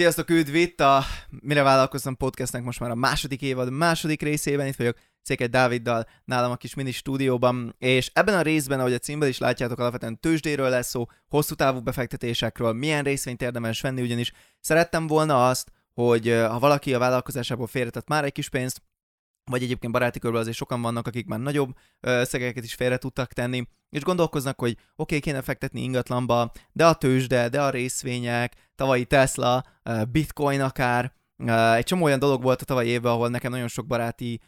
[0.00, 4.66] Sziasztok, üdv itt a Mire vállalkoztam podcastnek most már a második évad második részében.
[4.66, 8.98] Itt vagyok Székely Dáviddal nálam a kis mini stúdióban, és ebben a részben, ahogy a
[8.98, 14.32] címben is látjátok, alapvetően tőzsdéről lesz szó, hosszú távú befektetésekről, milyen részvényt érdemes venni, ugyanis
[14.60, 18.82] szerettem volna azt, hogy ha valaki a vállalkozásából félretett már egy kis pénzt,
[19.50, 23.66] vagy egyébként baráti körben azért sokan vannak, akik már nagyobb összegeket is félre tudtak tenni,
[23.90, 29.04] és gondolkoznak, hogy oké, okay, kéne fektetni ingatlanba, de a tőzsde, de a részvények, tavalyi
[29.04, 29.64] Tesla,
[30.10, 31.12] bitcoin akár,
[31.74, 34.40] egy csomó olyan dolog volt a tavalyi évben, ahol nekem nagyon sok baráti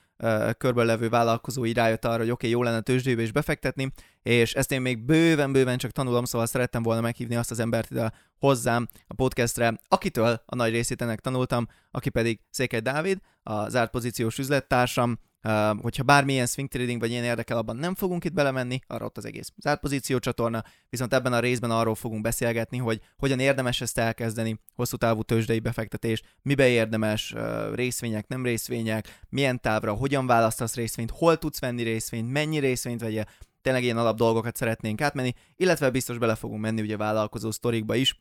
[0.58, 4.72] körben levő vállalkozói rájött arra, hogy oké, okay, jó lenne tőzsdébe is befektetni, és ezt
[4.72, 9.14] én még bőven-bőven csak tanulom, szóval szerettem volna meghívni azt az embert ide hozzám a
[9.14, 15.18] podcastre, akitől a nagy részét ennek tanultam, aki pedig Székely Dávid, a zárt pozíciós üzlettársam,
[15.44, 19.16] Uh, hogyha bármilyen swing trading vagy ilyen érdekel, abban nem fogunk itt belemenni, arra ott
[19.16, 23.80] az egész zárt pozíció csatorna, viszont ebben a részben arról fogunk beszélgetni, hogy hogyan érdemes
[23.80, 30.26] ezt elkezdeni, hosszú távú tőzsdei befektetés, mibe érdemes, uh, részvények, nem részvények, milyen távra, hogyan
[30.26, 33.24] választasz részvényt, hol tudsz venni részvényt, mennyi részvényt vegye,
[33.62, 38.20] tényleg ilyen alap dolgokat szeretnénk átmenni, illetve biztos bele fogunk menni ugye vállalkozó sztorikba is,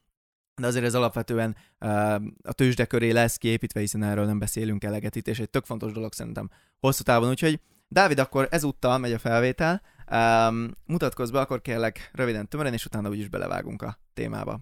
[0.62, 5.16] de azért ez alapvetően uh, a tőzsde köré lesz kiépítve, hiszen erről nem beszélünk eleget
[5.16, 9.20] itt, és egy tök fontos dolog szerintem hosszú távon, úgyhogy Dávid, akkor ezúttal megy a
[9.20, 14.60] felvétel, um, mutatkozz be, akkor kérlek röviden tömören, és utána úgyis belevágunk a témába.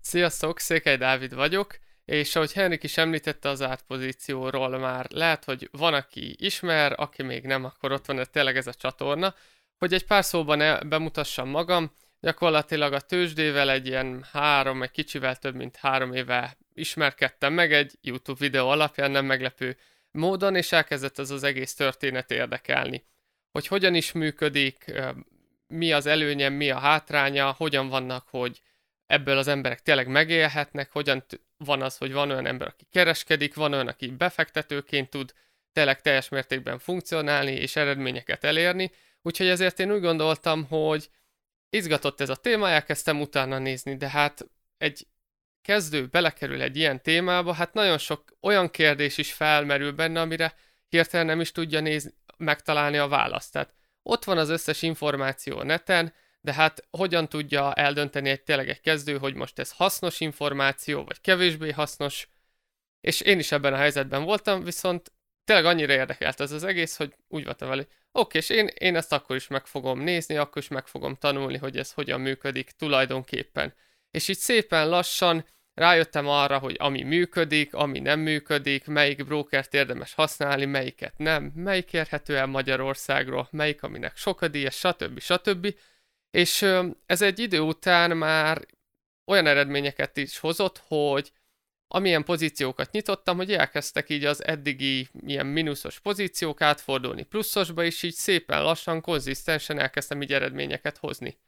[0.00, 5.94] Sziasztok, Székely Dávid vagyok, és ahogy Henrik is említette az átpozícióról már, lehet, hogy van,
[5.94, 9.34] aki ismer, aki még nem, akkor ott van tényleg ez a csatorna,
[9.78, 11.92] hogy egy pár szóban bemutassam magam,
[12.24, 17.92] gyakorlatilag a tőzsdével egy ilyen három, egy kicsivel több mint három éve ismerkedtem meg egy
[18.00, 19.76] YouTube videó alapján, nem meglepő
[20.10, 23.04] módon, és elkezdett ez az egész történet érdekelni.
[23.50, 24.92] Hogy hogyan is működik,
[25.66, 28.60] mi az előnye, mi a hátránya, hogyan vannak, hogy
[29.06, 31.24] ebből az emberek tényleg megélhetnek, hogyan
[31.56, 35.32] van az, hogy van olyan ember, aki kereskedik, van olyan, aki befektetőként tud
[35.72, 38.90] tényleg teljes mértékben funkcionálni és eredményeket elérni.
[39.22, 41.08] Úgyhogy ezért én úgy gondoltam, hogy
[41.74, 44.46] izgatott ez a téma, elkezdtem utána nézni, de hát
[44.78, 45.06] egy
[45.62, 50.54] kezdő belekerül egy ilyen témába, hát nagyon sok olyan kérdés is felmerül benne, amire
[50.88, 53.52] hirtelen nem is tudja nézni, megtalálni a választ.
[53.52, 58.68] Tehát ott van az összes információ a neten, de hát hogyan tudja eldönteni egy tényleg
[58.68, 62.28] egy kezdő, hogy most ez hasznos információ, vagy kevésbé hasznos,
[63.00, 65.12] és én is ebben a helyzetben voltam, viszont
[65.44, 69.12] tényleg annyira érdekelt ez az egész, hogy úgy voltam vele, oké, és én, én ezt
[69.12, 73.74] akkor is meg fogom nézni, akkor is meg fogom tanulni, hogy ez hogyan működik tulajdonképpen.
[74.10, 75.44] És így szépen lassan
[75.74, 81.92] rájöttem arra, hogy ami működik, ami nem működik, melyik brokert érdemes használni, melyiket nem, melyik
[81.92, 85.20] érhető el Magyarországról, melyik aminek sokadíjas, stb.
[85.20, 85.74] stb.
[86.30, 86.66] És
[87.06, 88.66] ez egy idő után már
[89.24, 91.32] olyan eredményeket is hozott, hogy
[91.88, 98.14] amilyen pozíciókat nyitottam, hogy elkezdtek így az eddigi ilyen mínuszos pozíciók átfordulni pluszosba, és így
[98.14, 101.38] szépen lassan, konzisztensen elkezdtem így eredményeket hozni.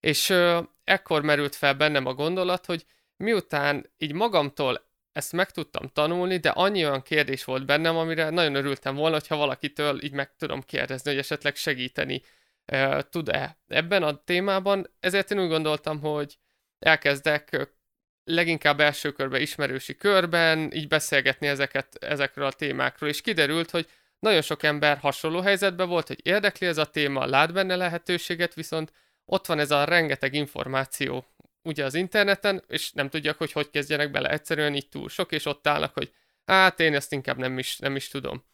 [0.00, 2.84] És ö, ekkor merült fel bennem a gondolat, hogy
[3.16, 8.54] miután így magamtól ezt meg tudtam tanulni, de annyi olyan kérdés volt bennem, amire nagyon
[8.54, 12.22] örültem volna, hogyha valakitől így meg tudom kérdezni, hogy esetleg segíteni
[12.72, 14.86] uh, tud-e ebben a témában.
[15.00, 16.38] Ezért én úgy gondoltam, hogy
[16.78, 17.68] elkezdek
[18.24, 24.42] leginkább első körben ismerősi körben, így beszélgetni ezeket, ezekről a témákról, és kiderült, hogy nagyon
[24.42, 28.92] sok ember hasonló helyzetben volt, hogy érdekli ez a téma, lát benne lehetőséget, viszont
[29.24, 31.26] ott van ez a rengeteg információ
[31.62, 34.28] ugye az interneten, és nem tudják, hogy hogy kezdjenek bele.
[34.28, 36.12] Egyszerűen így túl sok, és ott állnak, hogy
[36.44, 38.44] hát én ezt inkább nem is, nem is tudom.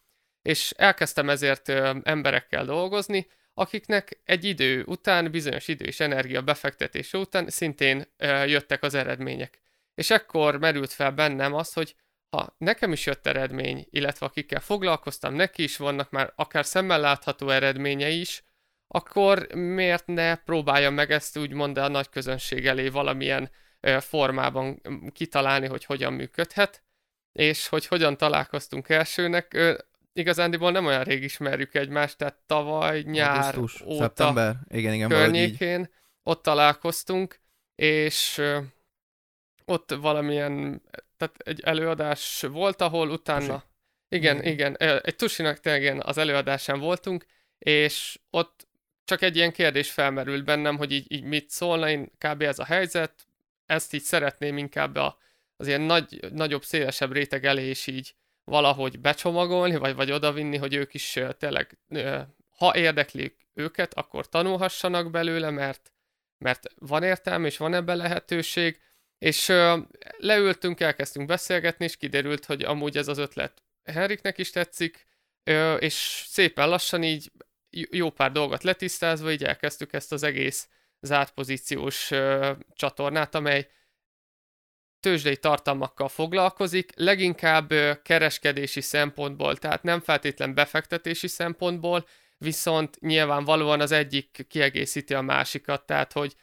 [0.41, 1.69] És elkezdtem ezért
[2.03, 8.05] emberekkel dolgozni, akiknek egy idő után, bizonyos idő és energia befektetése után szintén
[8.45, 9.61] jöttek az eredmények.
[9.95, 11.95] És ekkor merült fel bennem az, hogy
[12.29, 17.49] ha nekem is jött eredmény, illetve akikkel foglalkoztam, neki is vannak már akár szemmel látható
[17.49, 18.43] eredményei is,
[18.87, 23.51] akkor miért ne próbálja meg ezt úgymond a nagy közönség elé valamilyen
[23.99, 24.81] formában
[25.13, 26.83] kitalálni, hogy hogyan működhet,
[27.31, 29.57] és hogy hogyan találkoztunk elsőnek.
[30.13, 34.55] Igazándiból nem olyan rég ismerjük egymást, tehát tavaly nyár Augustus, óta szeptember.
[34.67, 35.89] Igen, igen, környékén
[36.23, 37.39] ott találkoztunk,
[37.75, 38.41] és
[39.65, 40.81] ott valamilyen,
[41.17, 43.45] tehát egy előadás volt, ahol utána...
[43.45, 43.69] Tusi.
[44.09, 47.25] Igen, igen, igen, egy Tusinak tényleg az előadásán voltunk,
[47.59, 48.67] és ott
[49.03, 52.41] csak egy ilyen kérdés felmerült bennem, hogy így, így mit szólna, én kb.
[52.41, 53.13] ez a helyzet,
[53.65, 55.17] ezt így szeretném inkább a,
[55.57, 58.15] az ilyen nagy, nagyobb, szélesebb réteg elé is így
[58.51, 61.77] valahogy becsomagolni, vagy, vagy odavinni, hogy ők is tényleg,
[62.57, 65.91] ha érdeklik őket, akkor tanulhassanak belőle, mert,
[66.37, 68.79] mert van értelme, és van ebben lehetőség,
[69.17, 69.51] És
[70.17, 75.07] leültünk, elkezdtünk beszélgetni, és kiderült, hogy amúgy ez az ötlet Henriknek is tetszik,
[75.79, 77.31] és szépen lassan így
[77.69, 80.69] jó pár dolgot letisztázva, így elkezdtük ezt az egész
[81.01, 82.11] zárt pozíciós
[82.73, 83.69] csatornát, amely
[85.01, 92.05] tőzsdei tartalmakkal foglalkozik, leginkább kereskedési szempontból, tehát nem feltétlen befektetési szempontból,
[92.37, 96.35] viszont nyilvánvalóan az egyik kiegészíti a másikat, tehát hogy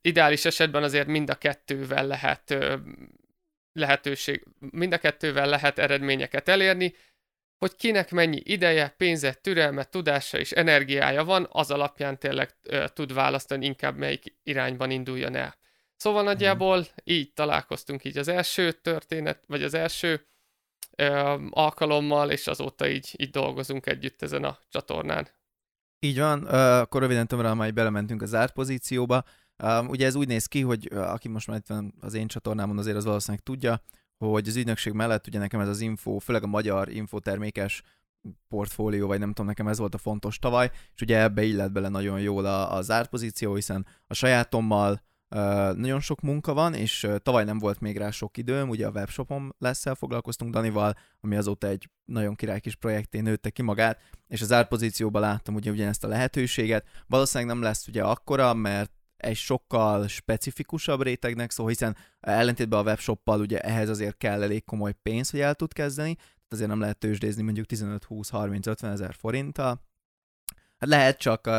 [0.00, 2.56] ideális esetben azért mind a kettővel lehet
[3.72, 6.94] lehetőség, mind a kettővel lehet eredményeket elérni,
[7.58, 12.50] hogy kinek mennyi ideje, pénze, türelme, tudása és energiája van, az alapján tényleg
[12.92, 15.56] tud választani inkább melyik irányban induljon el.
[16.00, 16.30] Szóval mhm.
[16.30, 20.26] nagyjából így találkoztunk így az első történet, vagy az első
[20.96, 25.28] ö, alkalommal, és azóta így, így dolgozunk együtt ezen a csatornán.
[25.98, 29.24] Így van, akkor röviden tömören már belementünk a zárt pozícióba.
[29.86, 32.96] Ugye ez úgy néz ki, hogy aki most már itt van az én csatornámon, azért
[32.96, 33.82] az valószínűleg tudja,
[34.18, 37.82] hogy az ügynökség mellett ugye nekem ez az info, főleg a magyar infotermékes
[38.48, 41.88] portfólió, vagy nem tudom, nekem ez volt a fontos tavaly, és ugye ebbe illet bele
[41.88, 44.98] nagyon jól a, a zárt pozíció, hiszen a sajátommal uh,
[45.74, 49.52] nagyon sok munka van, és tavaly nem volt még rá sok időm, ugye a webshopom
[49.58, 54.46] lesz foglalkoztunk Danival, ami azóta egy nagyon király kis projekté nőtte ki magát, és az
[54.46, 56.86] zárt pozícióban láttam ugye ugyanezt a lehetőséget.
[57.06, 63.40] Valószínűleg nem lesz ugye akkora, mert egy sokkal specifikusabb rétegnek szól, hiszen ellentétben a webshoppal
[63.40, 66.98] ugye ehhez azért kell elég komoly pénz, hogy el tud kezdeni, tehát azért nem lehet
[66.98, 69.82] tőzsdézni mondjuk 15-20-30-50 ezer forinttal,
[70.86, 71.54] lehet csak uh,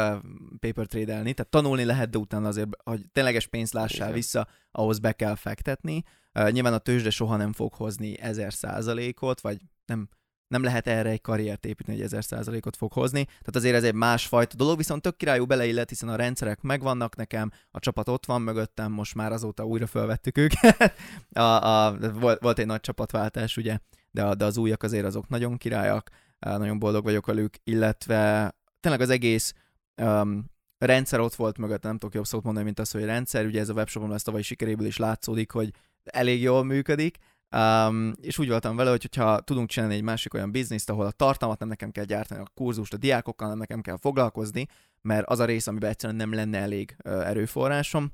[0.59, 4.13] paper trade-elni, tehát tanulni lehet, de utána azért, hogy tényleges pénzt lássál Igen.
[4.13, 6.03] vissza, ahhoz be kell fektetni.
[6.39, 10.09] Uh, nyilván a tőzsde soha nem fog hozni ezer százalékot, vagy nem
[10.51, 13.23] nem lehet erre egy karriert építeni, hogy ezer százalékot fog hozni.
[13.23, 17.51] Tehát azért ez egy másfajta dolog, viszont tök királyú beleillet, hiszen a rendszerek megvannak nekem,
[17.71, 20.93] a csapat ott van mögöttem, most már azóta újra felvettük őket.
[21.33, 23.77] a, a, volt, volt egy nagy csapatváltás, ugye,
[24.11, 26.09] de, de az újak azért azok nagyon királyak,
[26.39, 29.53] nagyon boldog vagyok velük, illetve tényleg az egész
[30.01, 30.45] um,
[30.77, 33.69] rendszer ott volt mögött, nem tudok jobb szót mondani, mint az, hogy rendszer, ugye ez
[33.69, 35.73] a webshopon lesz tavaly sikeréből is látszódik, hogy
[36.03, 37.17] elég jól működik,
[37.55, 41.11] Um, és úgy voltam vele, hogy ha tudunk csinálni egy másik olyan bizniszt, ahol a
[41.11, 44.67] tartalmat nem nekem kell gyártani, a kurzust, a diákokkal nem nekem kell foglalkozni,
[45.01, 48.11] mert az a rész, amiben egyszerűen nem lenne elég uh, erőforrásom,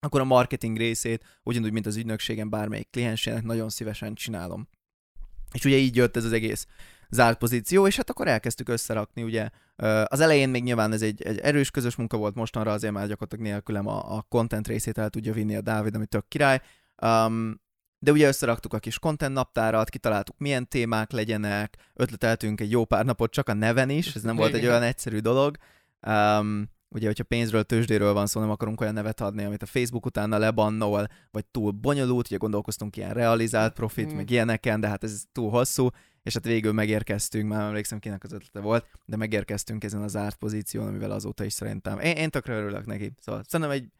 [0.00, 4.68] akkor a marketing részét, ugyanúgy, mint az ügynökségen bármelyik kliensének nagyon szívesen csinálom.
[5.52, 6.66] És ugye így jött ez az egész
[7.10, 9.48] zárt pozíció, és hát akkor elkezdtük összerakni, ugye
[10.04, 13.52] az elején még nyilván ez egy, egy erős közös munka volt, mostanra azért már gyakorlatilag
[13.52, 16.60] nélkülem a, a content részét el tudja vinni a Dávid, ami tök király.
[17.02, 17.60] Um,
[17.98, 23.04] de ugye összeraktuk a kis content naptárat, kitaláltuk milyen témák legyenek, ötleteltünk egy jó pár
[23.04, 25.56] napot csak a neven is, ez nem volt egy olyan egyszerű dolog.
[26.06, 30.06] Um, ugye, hogyha pénzről, tőzsdéről van szó, nem akarunk olyan nevet adni, amit a Facebook
[30.06, 34.16] utána lebannol, vagy túl bonyolult, ugye gondolkoztunk ilyen realizált profit, mm.
[34.16, 35.88] meg ilyeneken, de hát ez túl hosszú,
[36.22, 40.36] és hát végül megérkeztünk, már emlékszem kinek az ötlete volt, de megérkeztünk ezen az zárt
[40.36, 41.98] pozíción, amivel azóta is szerintem.
[41.98, 43.12] Én, én tökre örülök neki.
[43.20, 43.90] Szóval szerintem egy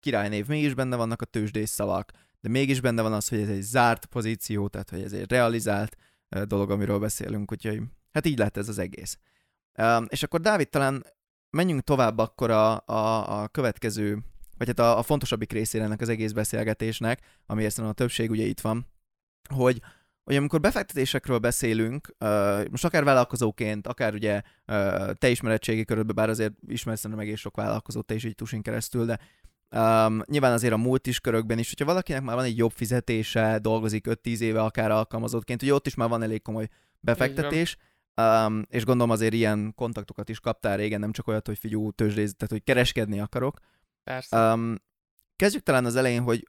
[0.00, 3.62] királynév, mégis benne vannak a tőzsdés szavak, de mégis benne van az, hogy ez egy
[3.62, 5.96] zárt pozíció, tehát hogy ez egy realizált
[6.44, 7.82] dolog, amiről beszélünk, úgyhogy
[8.12, 9.18] hát így lett ez az egész.
[10.06, 11.04] És akkor Dávid, talán
[11.50, 14.18] menjünk tovább akkor a, a, a következő,
[14.58, 18.44] vagy hát a, a fontosabbik részére ennek az egész beszélgetésnek, amiért szerintem a többség ugye
[18.44, 18.86] itt van,
[19.54, 19.80] hogy,
[20.24, 22.14] hogy amikor befektetésekről beszélünk,
[22.70, 24.42] most akár vállalkozóként, akár ugye
[25.14, 29.04] te ismeretségi körödbe, bár azért ismersz meg egész sok vállalkozót, te is így tusin keresztül,
[29.04, 29.18] de
[29.76, 33.58] Um, nyilván azért a múlt is körökben is, hogyha valakinek már van egy jobb fizetése,
[33.58, 36.68] dolgozik 5-10 éve akár alkalmazottként, ugye ott is már van elég komoly
[37.00, 37.76] befektetés,
[38.18, 42.34] um, és gondolom azért ilyen kontaktokat is kaptál régen, nem csak olyat, hogy figyú, tőzsdéz,
[42.36, 43.58] tehát hogy kereskedni akarok.
[44.04, 44.52] Persze.
[44.52, 44.74] Um,
[45.36, 46.48] kezdjük talán az elején, hogy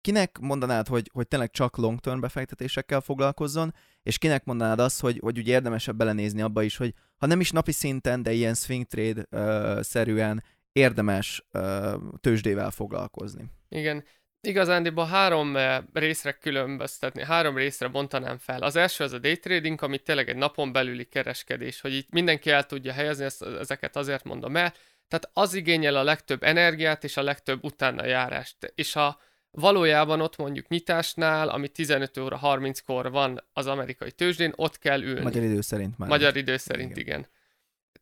[0.00, 5.38] kinek mondanád, hogy, hogy tényleg csak long-term befektetésekkel foglalkozzon, és kinek mondanád azt, hogy, hogy
[5.38, 9.26] ugye érdemesebb belenézni abba is, hogy ha nem is napi szinten, de ilyen swing trade
[9.30, 13.50] uh, szerűen érdemes uh, tőzsdével foglalkozni.
[13.68, 14.04] Igen.
[14.42, 15.56] Igazándiból három
[15.92, 18.62] részre különböztetni, három részre bontanám fel.
[18.62, 22.50] Az első az a day trading, ami tényleg egy napon belüli kereskedés, hogy itt mindenki
[22.50, 24.72] el tudja helyezni, ezt, ezeket azért mondom el.
[25.08, 28.72] Tehát az igényel a legtöbb energiát és a legtöbb utána járást.
[28.74, 29.18] És a
[29.50, 35.20] valójában ott mondjuk nyitásnál, ami 15 óra 30-kor van az amerikai tőzsdén, ott kell ülni.
[35.20, 36.08] Magyar idő szerint már.
[36.08, 37.06] Magyar idő szerint, igen.
[37.06, 37.26] igen.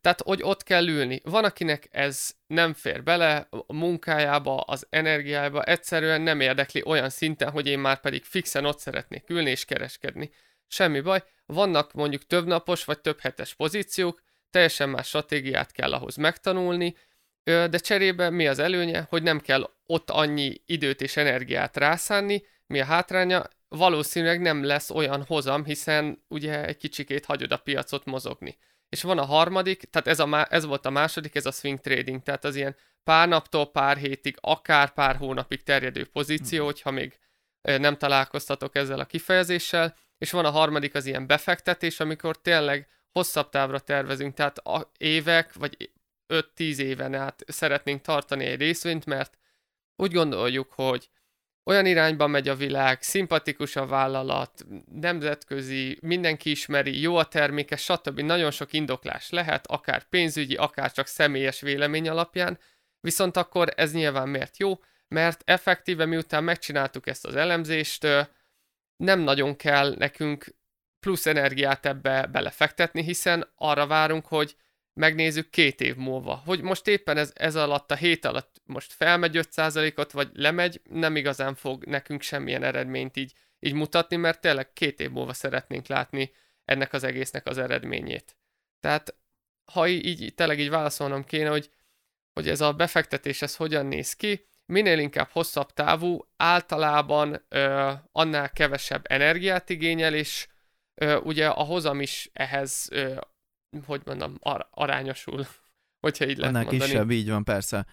[0.01, 1.21] Tehát, hogy ott kell ülni.
[1.23, 7.51] Van, akinek ez nem fér bele a munkájába, az energiájába, egyszerűen nem érdekli olyan szinten,
[7.51, 10.31] hogy én már pedig fixen ott szeretnék ülni és kereskedni.
[10.67, 16.95] Semmi baj, vannak mondjuk több vagy több hetes pozíciók, teljesen más stratégiát kell ahhoz megtanulni,
[17.43, 22.79] de cserébe mi az előnye, hogy nem kell ott annyi időt és energiát rászánni, mi
[22.79, 28.57] a hátránya, valószínűleg nem lesz olyan hozam, hiszen ugye egy kicsikét hagyod a piacot mozogni.
[28.89, 32.23] És van a harmadik, tehát ez, a, ez volt a második, ez a swing trading,
[32.23, 36.65] tehát az ilyen pár naptól pár hétig, akár pár hónapig terjedő pozíció, hmm.
[36.65, 37.19] hogyha még
[37.61, 43.49] nem találkoztatok ezzel a kifejezéssel, és van a harmadik az ilyen befektetés, amikor tényleg hosszabb
[43.49, 45.91] távra tervezünk, tehát a évek, vagy
[46.33, 49.37] 5-10 éven át szeretnénk tartani egy részvényt, mert
[49.95, 51.09] úgy gondoljuk, hogy
[51.69, 58.19] olyan irányba megy a világ, szimpatikus a vállalat, nemzetközi, mindenki ismeri, jó a terméke, stb.
[58.19, 62.59] Nagyon sok indoklás lehet, akár pénzügyi, akár csak személyes vélemény alapján,
[63.01, 64.79] viszont akkor ez nyilván miért jó?
[65.07, 68.07] Mert effektíve miután megcsináltuk ezt az elemzést,
[68.95, 70.45] nem nagyon kell nekünk
[70.99, 74.55] plusz energiát ebbe belefektetni, hiszen arra várunk, hogy
[74.93, 76.41] megnézzük két év múlva.
[76.45, 81.15] Hogy most éppen ez, ez alatt a hét alatt most felmegy 5%-ot, vagy lemegy, nem
[81.15, 86.31] igazán fog nekünk semmilyen eredményt így, így mutatni, mert tényleg két év múlva szeretnénk látni
[86.65, 88.37] ennek az egésznek az eredményét.
[88.79, 89.15] Tehát
[89.71, 91.69] ha így, tényleg így válaszolnom kéne, hogy,
[92.33, 98.49] hogy ez a befektetés ez hogyan néz ki, minél inkább hosszabb távú, általában ö, annál
[98.51, 100.47] kevesebb energiát igényel, és
[100.95, 103.19] ö, ugye a hozam is ehhez ö,
[103.85, 105.45] hogy mondom, ar- arányosul,
[106.05, 106.91] hogyha így lehet Annál mondani.
[106.91, 107.85] kisebb, így van, persze.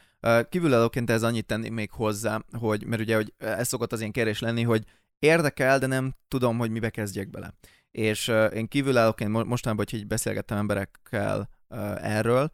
[0.49, 4.39] Kívülállóként ez annyit tenni még hozzá, hogy, mert ugye hogy ez szokott az én kérés
[4.39, 4.85] lenni, hogy
[5.19, 7.55] érdekel, de nem tudom, hogy mibe kezdjek bele.
[7.91, 11.49] És én kívülállóként mostanában, hogy így beszélgettem emberekkel
[12.01, 12.51] erről,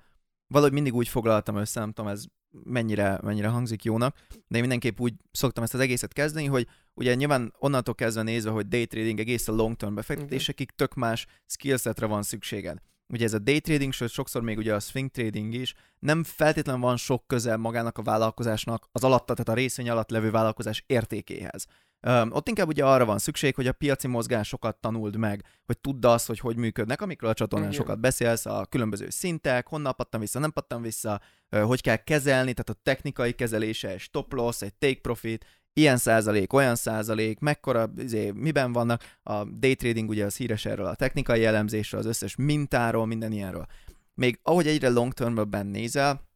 [0.46, 2.24] valahogy mindig úgy foglaltam össze, nem tudom, ez
[2.64, 7.14] mennyire, mennyire hangzik jónak, de én mindenképp úgy szoktam ezt az egészet kezdeni, hogy ugye
[7.14, 12.06] nyilván onnantól kezdve nézve, hogy day trading egész a long term befektetésekig tök más skillsetre
[12.06, 12.78] van szükséged
[13.12, 16.80] ugye ez a day trading, sőt sokszor még ugye a swing trading is, nem feltétlenül
[16.80, 21.66] van sok közel magának a vállalkozásnak az alatta, tehát a részvény alatt levő vállalkozás értékéhez.
[22.06, 26.06] Um, ott inkább ugye arra van szükség, hogy a piaci mozgásokat tanuld meg, hogy tudd
[26.06, 27.80] azt, hogy hogy működnek, amikről a csatornán Igen.
[27.80, 32.68] sokat beszélsz, a különböző szintek, honnan pattam vissza, nem pattam vissza, hogy kell kezelni, tehát
[32.68, 38.30] a technikai kezelése, egy stop loss, egy take profit, ilyen százalék, olyan százalék, mekkora, izé,
[38.30, 43.06] miben vannak, a day trading ugye az híres erről a technikai elemzésről, az összes mintáról,
[43.06, 43.66] minden ilyenről.
[44.14, 46.30] Még ahogy egyre long termben nézel,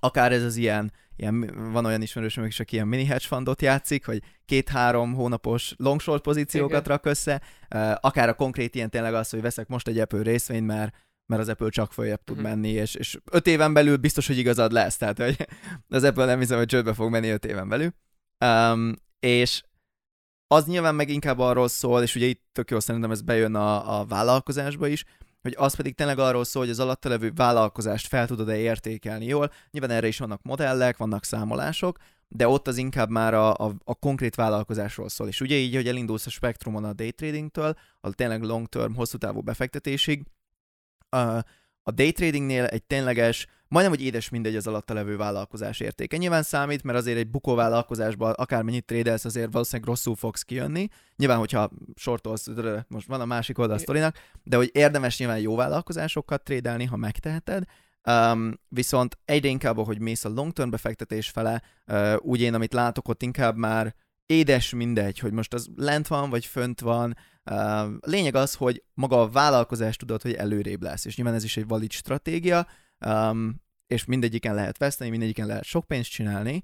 [0.00, 4.06] akár ez az ilyen, ilyen van olyan ismerősöm is, aki ilyen mini hedge fundot játszik,
[4.06, 6.82] hogy két-három hónapos long short pozíciókat Igen.
[6.82, 7.42] rak össze,
[8.00, 10.94] akár a konkrét ilyen tényleg az, hogy veszek most egy Apple részvényt, mert
[11.26, 12.50] mert az Apple csak följebb tud uh-huh.
[12.50, 15.46] menni, és, és öt éven belül biztos, hogy igazad lesz, tehát hogy
[15.88, 17.94] az Apple nem hiszem, hogy csődbe fog menni öt éven belül.
[18.42, 19.62] Um, és
[20.46, 24.00] az nyilván meg inkább arról szól, és ugye itt tök jó szerintem ez bejön a,
[24.00, 25.04] a vállalkozásba is,
[25.42, 29.52] hogy az pedig tényleg arról szól, hogy az alatta levő vállalkozást fel tudod-e értékelni jól.
[29.70, 33.94] Nyilván erre is vannak modellek, vannak számolások, de ott az inkább már a, a, a
[33.94, 35.28] konkrét vállalkozásról szól.
[35.28, 39.18] És ugye így, hogy elindulsz a spektrumon a day tradingtől, a tényleg long term, hosszú
[39.18, 40.22] távú befektetésig,
[41.08, 41.18] a,
[41.82, 46.16] a day tradingnél egy tényleges majdnem, hogy édes mindegy az alatta levő vállalkozás értéke.
[46.16, 50.88] Nyilván számít, mert azért egy bukó vállalkozásban akármennyit trédelsz, azért valószínűleg rosszul fogsz kijönni.
[51.16, 52.48] Nyilván, hogyha sortolsz,
[52.88, 57.64] most van a másik oldal sztorinak, de hogy érdemes nyilván jó vállalkozásokat trédelni, ha megteheted,
[58.08, 62.72] Um, viszont egyre inkább, hogy mész a long term befektetés fele, uh, úgy én, amit
[62.72, 63.94] látok, ott inkább már
[64.26, 67.16] édes mindegy, hogy most az lent van, vagy fönt van.
[67.50, 71.56] Uh, lényeg az, hogy maga a vállalkozás tudod, hogy előrébb lesz, és nyilván ez is
[71.56, 72.66] egy valid stratégia,
[73.06, 76.62] um, és mindegyiken lehet veszteni, mindegyiken lehet sok pénzt csinálni,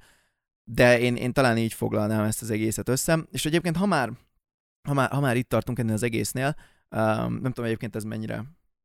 [0.64, 3.18] de én, én talán így foglalnám ezt az egészet össze.
[3.30, 4.10] És egyébként, ha már,
[4.88, 6.56] ha már, ha már itt tartunk ennél az egésznél,
[6.90, 8.44] um, nem tudom egyébként ez mennyire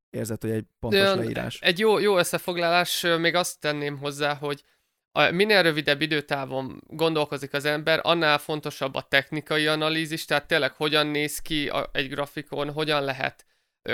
[0.09, 1.59] érzett, hogy egy pontos de, leírás.
[1.61, 4.63] Egy jó, jó összefoglalás, még azt tenném hozzá, hogy
[5.11, 11.07] a minél rövidebb időtávon gondolkozik az ember, annál fontosabb a technikai analízis, tehát tényleg hogyan
[11.07, 13.45] néz ki a, egy grafikon, hogyan lehet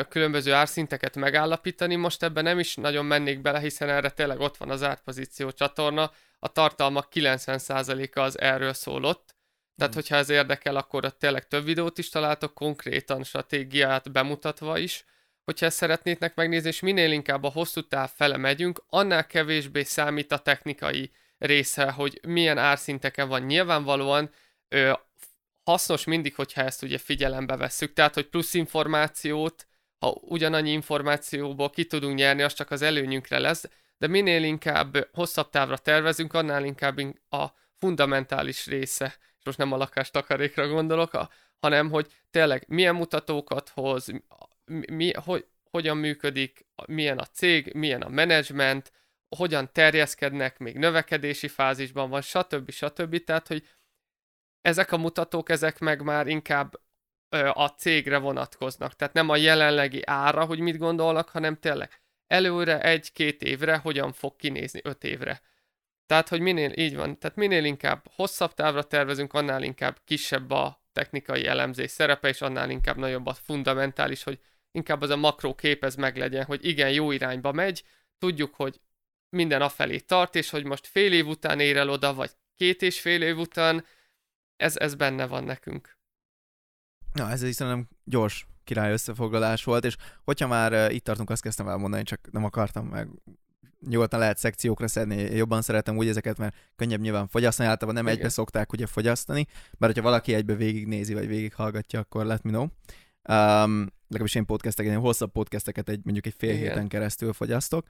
[0.10, 1.96] különböző árszinteket megállapítani.
[1.96, 6.12] Most ebben nem is nagyon mennék bele, hiszen erre tényleg ott van az árpozíció csatorna.
[6.40, 9.36] A tartalmak 90%-a az erről szólott.
[9.76, 10.02] Tehát, hmm.
[10.02, 15.06] hogyha ez érdekel, akkor ott tényleg több videót is találtok, konkrétan stratégiát bemutatva is.
[15.44, 20.32] Hogyha ezt szeretnétek megnézni, és minél inkább a hosszú táv fele megyünk, annál kevésbé számít
[20.32, 23.42] a technikai része, hogy milyen árszinteken van.
[23.42, 24.30] Nyilvánvalóan
[24.68, 24.92] ö,
[25.64, 29.68] hasznos mindig, hogyha ezt ugye figyelembe vesszük, tehát, hogy plusz információt
[30.00, 35.50] ha ugyanannyi információból ki tudunk nyerni, az csak az előnyünkre lesz, de minél inkább hosszabb
[35.50, 36.98] távra tervezünk, annál inkább
[37.30, 41.30] a fundamentális része, és most nem a lakástakarékra gondolok, a,
[41.60, 44.08] hanem hogy tényleg milyen mutatókat hoz,
[44.66, 48.92] mi, hogy, hogyan működik, milyen a cég, milyen a menedzsment,
[49.36, 52.72] hogyan terjeszkednek, még növekedési fázisban van, stb.
[52.72, 53.24] stb.
[53.24, 53.68] Tehát, hogy
[54.62, 56.80] ezek a mutatók, ezek meg már inkább
[57.54, 58.96] a cégre vonatkoznak.
[58.96, 64.36] Tehát nem a jelenlegi ára, hogy mit gondolnak, hanem tényleg előre egy-két évre hogyan fog
[64.36, 65.42] kinézni öt évre.
[66.06, 70.84] Tehát, hogy minél, így van, tehát minél inkább hosszabb távra tervezünk, annál inkább kisebb a
[70.92, 74.40] technikai elemzés szerepe, és annál inkább nagyobb a fundamentális, hogy
[74.72, 77.84] inkább az a makró kép ez meglegyen, hogy igen, jó irányba megy,
[78.18, 78.80] tudjuk, hogy
[79.30, 83.02] minden afelé tart, és hogy most fél év után ér el oda, vagy két és
[83.02, 83.86] fél év után,
[84.56, 85.99] ez, ez benne van nekünk.
[87.20, 91.42] Na, ez is nem gyors király összefoglalás volt, és hogyha már uh, itt tartunk, azt
[91.42, 93.10] kezdtem el mondani, csak nem akartam meg
[93.88, 98.18] nyugodtan lehet szekciókra szedni, jobban szeretem úgy ezeket, mert könnyebb nyilván fogyasztani, általában nem Igen.
[98.18, 99.48] egybe szokták ugye fogyasztani,
[99.78, 102.62] mert hogyha valaki egybe végignézi, vagy végighallgatja, akkor let me know.
[102.62, 106.62] Um, legalábbis én podcasteket, én hosszabb podcasteket egy, mondjuk egy fél Igen.
[106.62, 107.88] héten keresztül fogyasztok.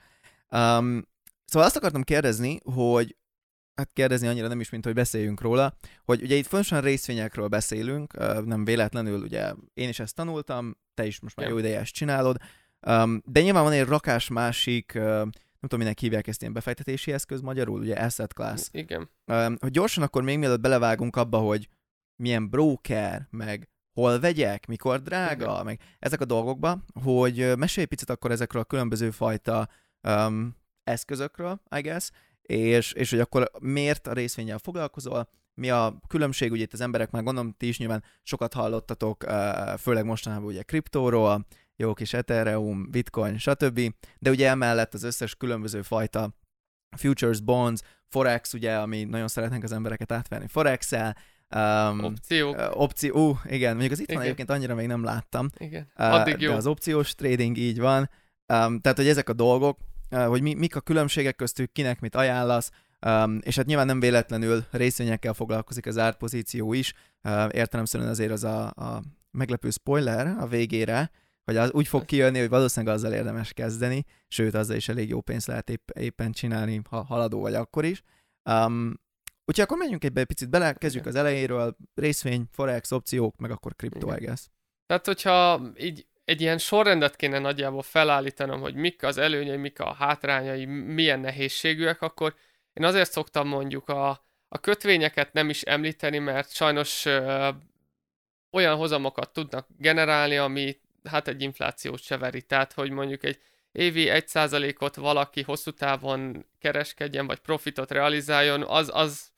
[0.49, 1.07] Um,
[1.45, 3.15] szóval azt akartam kérdezni, hogy
[3.79, 5.73] hát kérdezni annyira nem is, mint hogy beszéljünk róla,
[6.05, 8.13] hogy ugye itt fontosan részvényekről beszélünk,
[8.45, 12.37] nem véletlenül, ugye én is ezt tanultam, te is most már jó ideje ezt csinálod,
[13.23, 17.79] de nyilván van egy rakás másik, nem tudom, minek hívják ezt ilyen befektetési eszköz magyarul,
[17.79, 18.67] ugye asset class.
[18.71, 19.09] Igen.
[19.59, 21.67] Hogy gyorsan akkor még mielőtt belevágunk abba, hogy
[22.15, 25.65] milyen broker, meg hol vegyek, mikor drága, Igen.
[25.65, 29.69] meg ezek a dolgokba, hogy mesélj picit akkor ezekről a különböző fajta
[30.07, 32.09] um, eszközökről, I guess,
[32.49, 37.11] és, és hogy akkor miért a részvényel foglalkozol, mi a különbség, ugye itt az emberek
[37.11, 39.25] már gondolom, ti is nyilván sokat hallottatok,
[39.77, 43.93] főleg mostanában ugye kriptóról, jó kis Ethereum, Bitcoin, stb.
[44.19, 46.35] De ugye emellett az összes különböző fajta
[46.97, 51.15] futures, bonds, forex, ugye, ami nagyon szeretnénk az embereket átvenni forex-el,
[51.55, 52.57] Um, Opciók.
[52.57, 55.49] Uh, opció, uh, igen, mondjuk az itt van egyébként annyira még nem láttam.
[55.57, 56.49] Igen, addig uh, jó.
[56.49, 58.09] De az opciós trading így van.
[58.53, 59.79] Um, tehát, hogy ezek a dolgok,
[60.09, 62.71] hogy mi, mik a különbségek köztük, kinek mit ajánlasz,
[63.05, 68.43] Um, és hát nyilván nem véletlenül részvényekkel foglalkozik az árpozíció is, uh, értelemszerűen azért az
[68.43, 69.01] a, a
[69.31, 71.11] meglepő spoiler a végére,
[71.43, 75.21] hogy az úgy fog kijönni, hogy valószínűleg azzal érdemes kezdeni, sőt, azzal is elég jó
[75.21, 78.03] pénzt lehet épp, éppen csinálni, ha haladó vagy akkor is.
[78.49, 78.99] Um,
[79.45, 84.13] úgyhogy akkor menjünk egy picit bele, kezdjük az elejéről, részvény, forex, opciók, meg akkor kriptó,
[84.13, 84.47] I guess.
[84.85, 89.93] Tehát, hogyha így egy ilyen sorrendet kéne nagyjából felállítanom, hogy mik az előnyei, mik a
[89.93, 92.35] hátrányai, milyen nehézségűek, akkor
[92.73, 94.09] én azért szoktam mondjuk a,
[94.47, 97.49] a kötvényeket nem is említeni, mert sajnos ö,
[98.51, 102.31] olyan hozamokat tudnak generálni, ami hát egy inflációt se.
[102.47, 103.39] Tehát, hogy mondjuk egy
[103.71, 109.29] évi 1%-ot valaki hosszú távon kereskedjen, vagy profitot realizáljon, az, az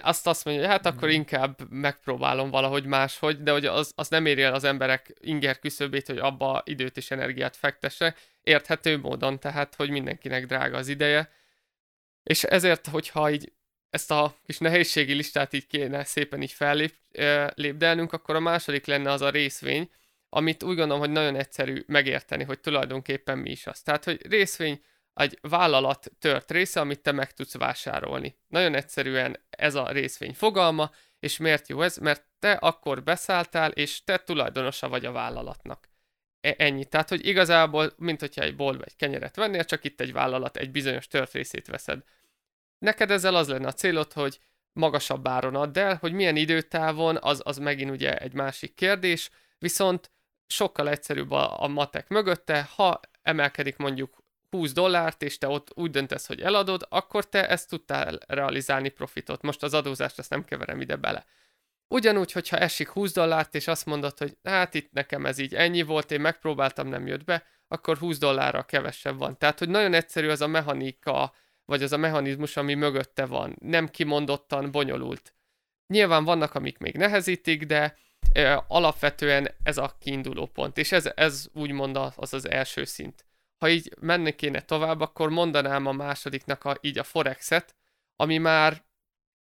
[0.00, 1.16] azt azt mondja, hogy hát akkor mhm.
[1.16, 6.06] inkább megpróbálom valahogy máshogy, de hogy az, az nem éri el az emberek inger küszöbét,
[6.06, 11.30] hogy abba időt és energiát fektesse, érthető módon, tehát, hogy mindenkinek drága az ideje.
[12.22, 13.52] És ezért, hogyha így
[13.90, 19.20] ezt a kis nehézségi listát így kéne szépen így fellépdelnünk, akkor a második lenne az
[19.20, 19.90] a részvény,
[20.28, 23.82] amit úgy gondolom, hogy nagyon egyszerű megérteni, hogy tulajdonképpen mi is az.
[23.82, 24.80] Tehát, hogy részvény
[25.14, 28.38] egy vállalat tört része, amit te meg tudsz vásárolni.
[28.48, 31.96] Nagyon egyszerűen ez a részvény fogalma, és miért jó ez?
[31.96, 35.88] Mert te akkor beszálltál, és te tulajdonosa vagy a vállalatnak.
[36.40, 36.84] E- ennyi.
[36.84, 40.70] Tehát, hogy igazából, mint hogyha egy boltba egy kenyeret vennél, csak itt egy vállalat egy
[40.70, 42.02] bizonyos tört részét veszed.
[42.78, 44.40] Neked ezzel az lenne a célod, hogy
[44.72, 50.10] magasabb áron add el, hogy milyen időtávon, az, az megint ugye egy másik kérdés, viszont
[50.46, 54.21] sokkal egyszerűbb a, a matek mögötte, ha emelkedik mondjuk
[54.52, 59.42] 20 dollárt, és te ott úgy döntesz, hogy eladod, akkor te ezt tudtál realizálni profitot.
[59.42, 61.24] Most az adózást ezt nem keverem ide bele.
[61.88, 65.82] Ugyanúgy, hogyha esik 20 dollárt, és azt mondod, hogy hát itt nekem ez így ennyi
[65.82, 69.38] volt, én megpróbáltam, nem jött be, akkor 20 dollárra kevesebb van.
[69.38, 71.34] Tehát, hogy nagyon egyszerű az a mechanika,
[71.64, 73.56] vagy az a mechanizmus, ami mögötte van.
[73.60, 75.34] Nem kimondottan bonyolult.
[75.86, 77.96] Nyilván vannak, amik még nehezítik, de
[78.32, 83.24] e, alapvetően ez a kiinduló pont, és ez, ez úgymond az az első szint
[83.62, 87.74] ha így menni kéne tovább, akkor mondanám a másodiknak a, így a Forexet,
[88.16, 88.84] ami már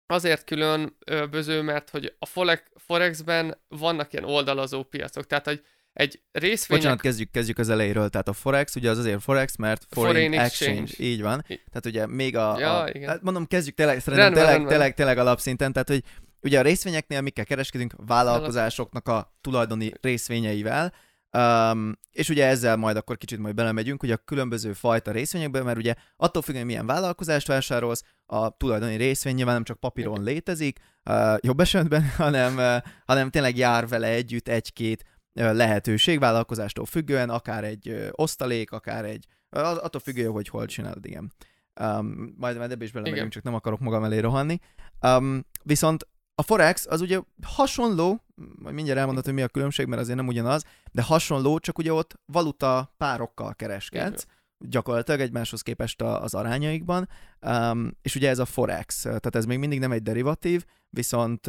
[0.06, 5.63] azért különböző, mert hogy a Forexben vannak ilyen oldalazó piacok, tehát hogy
[5.94, 6.78] egy részvény.
[6.78, 8.10] Bocsánat, kezdjük, kezdjük az elejéről.
[8.10, 10.82] Tehát a Forex, ugye az azért Forex, mert Foreign, foreign exchange.
[10.82, 11.12] exchange.
[11.12, 11.42] Így van.
[11.48, 12.60] Tehát ugye még a...
[12.60, 13.10] Ja, a igen.
[13.10, 14.78] Hát mondom, kezdjük tényleg, szerintem rendben, tényleg, rendben.
[14.78, 15.74] tényleg, tényleg alapszinten.
[15.74, 16.04] Tehát, hogy
[16.42, 17.94] ugye a részvényeknél mikkel kereskedünk?
[17.98, 20.94] Vállalkozásoknak a tulajdoni részvényeivel.
[21.38, 25.78] Um, és ugye ezzel majd akkor kicsit majd belemegyünk, hogy a különböző fajta részvényekben, mert
[25.78, 31.38] ugye attól függően, milyen vállalkozást vásárolsz, a tulajdoni részvény nyilván nem csak papíron létezik, uh,
[31.39, 37.63] jobb esetben, hanem, uh, hanem tényleg jár vele együtt egy-két uh, lehetőség vállalkozástól függően, akár
[37.63, 41.34] egy uh, osztalék, akár egy, uh, attól függően, hogy hol csinálod, igen.
[41.82, 44.60] Um, majd, majd ebbe is belemegyünk, csak nem akarok magam elé rohanni.
[45.02, 50.02] Um, viszont a Forex az ugye hasonló, majd mindjárt elmondod, hogy mi a különbség, mert
[50.02, 54.26] azért nem ugyanaz, de hasonló, csak ugye ott valuta párokkal kereskedsz,
[54.58, 57.10] gyakorlatilag egymáshoz képest az arányaikban,
[57.41, 61.48] um, és ugye ez a Forex, tehát ez még mindig nem egy derivatív, viszont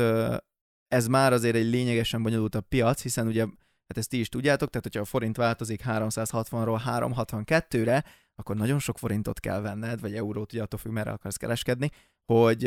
[0.88, 3.40] ez már azért egy lényegesen bonyolultabb piac, hiszen ugye,
[3.86, 8.98] hát ezt ti is tudjátok, tehát hogyha a forint változik 360-ról 362-re, akkor nagyon sok
[8.98, 11.90] forintot kell venned, vagy eurót, ugye attól függ, merre akarsz kereskedni,
[12.24, 12.64] hogy,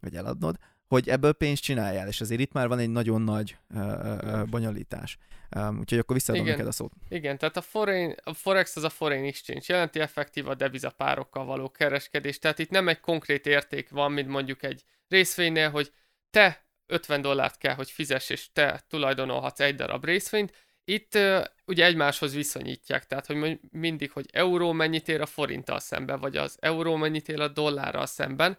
[0.00, 0.58] vagy eladnod,
[0.94, 5.18] hogy ebből pénzt csináljál, és azért itt már van egy nagyon nagy uh, uh, bonyolítás.
[5.56, 6.92] Um, úgyhogy akkor visszaadom neked a szót.
[7.08, 11.70] Igen, tehát a, foreign, a Forex az a foreign exchange, jelenti effektív a devizapárokkal való
[11.70, 15.92] kereskedés, tehát itt nem egy konkrét érték van, mint mondjuk egy részvénynél, hogy
[16.30, 20.52] te 50 dollárt kell, hogy fizess, és te tulajdonolhatsz egy darab részvényt,
[20.84, 26.20] itt uh, ugye egymáshoz viszonyítják, tehát hogy mindig, hogy euró mennyit ér a forinttal szemben,
[26.20, 28.58] vagy az euró mennyit ér a dollárral szemben,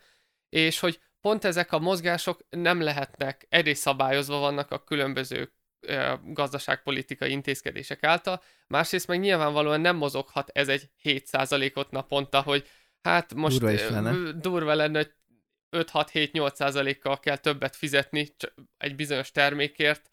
[0.50, 5.52] és hogy pont ezek a mozgások nem lehetnek, egyrészt szabályozva vannak a különböző
[6.24, 12.68] gazdaságpolitikai intézkedések által, másrészt meg nyilvánvalóan nem mozoghat ez egy 7%-ot naponta, hogy
[13.02, 14.32] hát most durva, lenne.
[14.32, 15.14] durva lenne, hogy
[15.78, 18.36] 5-6-7-8%-kal kell többet fizetni
[18.78, 20.12] egy bizonyos termékért,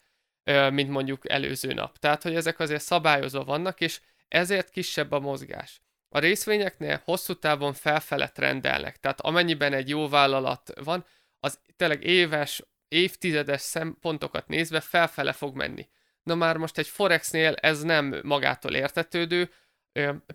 [0.69, 1.97] mint mondjuk előző nap.
[1.97, 5.81] Tehát, hogy ezek azért szabályozva vannak, és ezért kisebb a mozgás.
[6.15, 11.05] A részvényeknél hosszú távon felfele rendelnek, tehát amennyiben egy jó vállalat van,
[11.39, 15.87] az tényleg éves, évtizedes szempontokat nézve felfele fog menni.
[16.23, 19.51] Na már most egy Forexnél ez nem magától értetődő,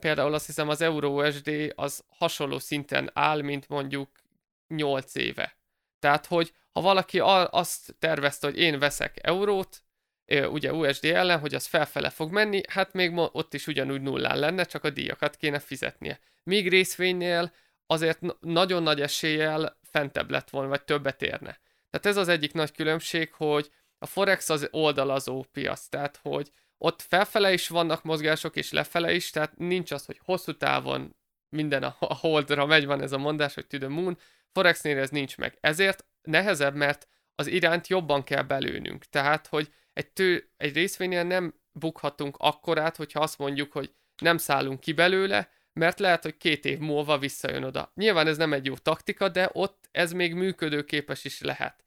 [0.01, 1.23] például azt hiszem az Euro
[1.75, 4.11] az hasonló szinten áll, mint mondjuk
[4.69, 5.57] 8 éve.
[5.99, 9.83] Tehát, hogy ha valaki azt tervezte, hogy én veszek eurót,
[10.29, 14.65] ugye USD ellen, hogy az felfele fog menni, hát még ott is ugyanúgy nullán lenne,
[14.65, 16.19] csak a díjakat kéne fizetnie.
[16.43, 17.53] Míg részvénynél
[17.87, 21.61] azért nagyon nagy eséllyel fentebb lett volna, vagy többet érne.
[21.91, 27.03] Tehát ez az egyik nagy különbség, hogy a Forex az oldalazó piac, tehát hogy ott
[27.03, 31.17] felfele is vannak mozgások, és lefele is, tehát nincs az, hogy hosszú távon
[31.49, 34.19] minden a holdra megy, van ez a mondás, hogy to the moon,
[34.53, 35.59] Forexnél ez nincs meg.
[35.61, 39.05] Ezért nehezebb, mert az iránt jobban kell belőnünk.
[39.05, 44.81] Tehát, hogy egy, tő, egy részvénynél nem bukhatunk akkorát, hogyha azt mondjuk, hogy nem szállunk
[44.81, 47.93] ki belőle, mert lehet, hogy két év múlva visszajön oda.
[47.95, 51.85] Nyilván ez nem egy jó taktika, de ott ez még működőképes is lehet.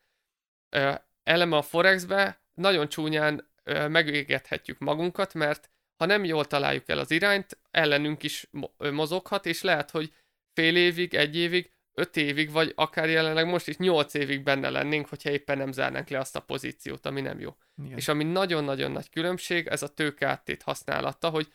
[0.69, 0.93] Ö,
[1.23, 7.11] eleme a Forexbe nagyon csúnyán ö, megégethetjük magunkat, mert ha nem jól találjuk el az
[7.11, 10.13] irányt, ellenünk is mozoghat, és lehet, hogy
[10.53, 15.07] fél évig, egy évig öt évig, vagy akár jelenleg most is nyolc évig benne lennénk,
[15.07, 17.55] hogyha éppen nem zárnánk le azt a pozíciót, ami nem jó.
[17.85, 17.97] Igen.
[17.97, 21.53] És ami nagyon-nagyon nagy különbség, ez a tőkeáttét használata, hogy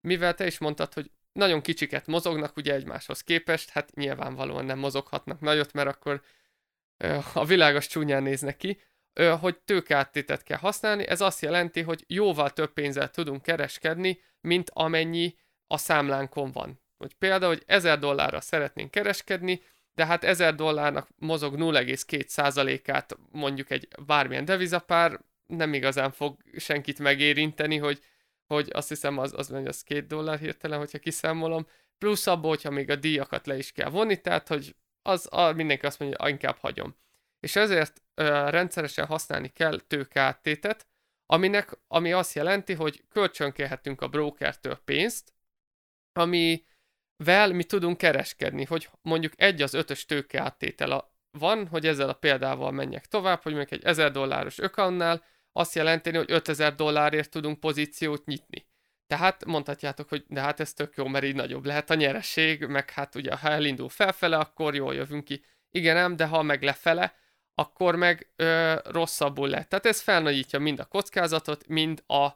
[0.00, 5.40] mivel te is mondtad, hogy nagyon kicsiket mozognak ugye egymáshoz képest, hát nyilvánvalóan nem mozoghatnak
[5.40, 6.22] nagyot, mert akkor
[7.34, 8.80] a világos csúnyán néznek ki,
[9.40, 15.36] hogy tőkeáttétet kell használni, ez azt jelenti, hogy jóval több pénzzel tudunk kereskedni, mint amennyi
[15.66, 16.80] a számlánkon van.
[16.96, 19.62] Hogy például, hogy 1000 dollárra szeretnénk kereskedni,
[19.98, 27.76] de hát 1000 dollárnak mozog 0,2%-át mondjuk egy bármilyen devizapár, nem igazán fog senkit megérinteni,
[27.76, 28.00] hogy,
[28.46, 31.66] hogy azt hiszem az, az, az két dollár hirtelen, hogyha kiszámolom,
[31.98, 35.86] plusz abból, hogyha még a díjakat le is kell vonni, tehát hogy az, a, mindenki
[35.86, 36.96] azt mondja, hogy inkább hagyom.
[37.40, 40.86] És ezért ö, rendszeresen használni kell tőkeáttétet,
[41.26, 45.32] aminek, ami azt jelenti, hogy kölcsönkérhetünk a brokertől pénzt,
[46.12, 46.64] ami
[47.24, 52.12] vel mi tudunk kereskedni, hogy mondjuk egy az ötös tőke áttétel van, hogy ezzel a
[52.12, 57.60] példával menjek tovább, hogy mondjuk egy 1000 dolláros ökannál azt jelenteni, hogy 5000 dollárért tudunk
[57.60, 58.66] pozíciót nyitni.
[59.06, 62.90] Tehát mondhatjátok, hogy de hát ez tök jó, mert így nagyobb lehet a nyereség, meg
[62.90, 65.44] hát ugye ha elindul felfele, akkor jól jövünk ki.
[65.70, 67.14] Igen, nem, de ha meg lefele,
[67.54, 69.68] akkor meg ö, rosszabbul lett.
[69.68, 72.28] Tehát ez felnagyítja mind a kockázatot, mind a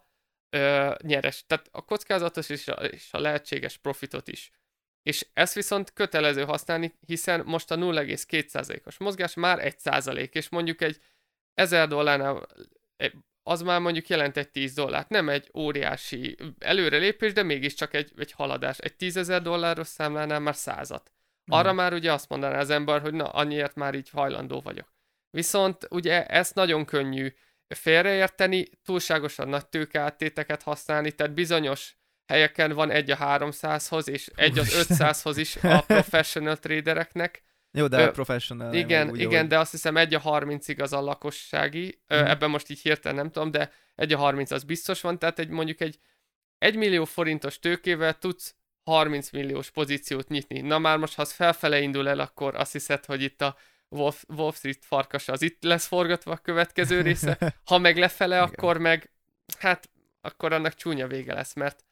[0.51, 1.45] ö, nyeres.
[1.47, 4.51] Tehát a kockázatos és a, és a lehetséges profitot is.
[5.03, 11.01] És ezt viszont kötelező használni, hiszen most a 0,2%-os mozgás már 1%, és mondjuk egy
[11.55, 12.47] 1000 dollárnál
[13.43, 15.09] az már mondjuk jelent egy 10 dollárt.
[15.09, 18.79] Nem egy óriási előrelépés, de mégiscsak egy, egy haladás.
[18.79, 21.13] Egy 10 ezer dolláros számlánál már százat.
[21.47, 21.77] Arra mm.
[21.77, 24.93] már ugye azt mondaná az ember, hogy na, annyiért már így hajlandó vagyok.
[25.31, 27.35] Viszont ugye ezt nagyon könnyű
[27.69, 34.87] félreérteni, túlságosan nagy tőkeáttéteket használni, tehát bizonyos helyeken van egy a 300-hoz, és egy az
[34.89, 37.43] 500-hoz is a professional tradereknek.
[37.71, 38.75] Jó, de Ö, professional.
[38.75, 39.49] Igen, úgy, igen, úgy.
[39.49, 42.03] de azt hiszem egy a 30-ig az a lakossági.
[42.07, 42.25] Ö, mm.
[42.25, 45.49] Ebben most így hirtelen nem tudom, de egy a 30 az biztos van, tehát egy
[45.49, 45.99] mondjuk egy
[46.59, 48.55] 1 millió forintos tőkével tudsz
[48.85, 50.61] 30 milliós pozíciót nyitni.
[50.61, 53.57] Na már most, ha az felfele indul el, akkor azt hiszed, hogy itt a
[53.89, 57.39] Wolf, Wolf Street farkas az itt lesz forgatva a következő része.
[57.65, 59.13] Ha meg lefele, akkor meg,
[59.59, 61.85] hát, akkor annak csúnya vége lesz, mert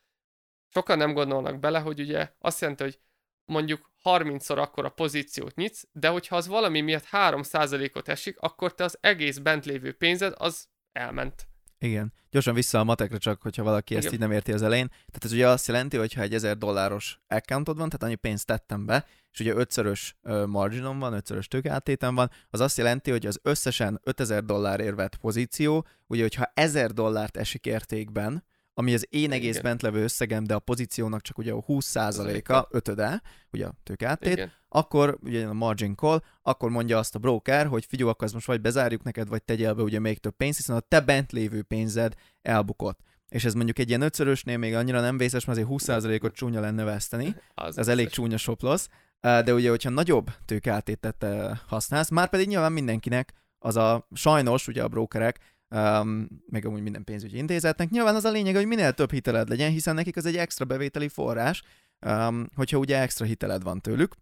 [0.72, 3.00] sokan nem gondolnak bele, hogy ugye azt jelenti, hogy
[3.44, 8.84] mondjuk 30-szor akkor a pozíciót nyitsz, de hogyha az valami miatt 3%-ot esik, akkor te
[8.84, 11.48] az egész bent lévő pénzed az elment.
[11.78, 12.12] Igen.
[12.30, 14.04] Gyorsan vissza a matekra csak, hogyha valaki Igen.
[14.04, 14.88] ezt így nem érti az elején.
[14.88, 18.46] Tehát ez ugye azt jelenti, hogy ha egy 1000 dolláros accountod van, tehát annyi pénzt
[18.46, 23.38] tettem be, és ugye ötszörös marginom van, ötszörös tőkeáttétem van, az azt jelenti, hogy az
[23.42, 29.50] összesen 5000 dollárért vett pozíció, ugye hogyha 1000 dollárt esik értékben, ami az én egész
[29.50, 29.62] Igen.
[29.62, 34.52] bent levő összegem, de a pozíciónak csak ugye a 20%-a, ötöde, ugye a tőkeáttét, Igen.
[34.68, 38.46] akkor ugye a margin call, akkor mondja azt a broker, hogy figyelj, akkor ezt most
[38.46, 41.62] vagy bezárjuk neked, vagy tegyél be ugye még több pénzt, hiszen a te bent lévő
[41.62, 43.00] pénzed elbukott.
[43.28, 46.84] És ez mondjuk egy ilyen ötszörösnél még annyira nem vészes, mert azért 20%-ot csúnya lenne
[46.84, 47.36] veszteni.
[47.54, 48.88] Az ez elég csúnya soplosz.
[49.20, 51.26] De ugye, hogyha nagyobb tőkeáttétet
[51.66, 55.38] használsz, már pedig nyilván mindenkinek az a sajnos, ugye a brokerek
[55.70, 57.90] um, meg amúgy minden pénzügyi intézetnek.
[57.90, 61.08] Nyilván az a lényeg, hogy minél több hiteled legyen, hiszen nekik az egy extra bevételi
[61.08, 61.62] forrás,
[62.06, 64.14] um, hogyha ugye extra hiteled van tőlük.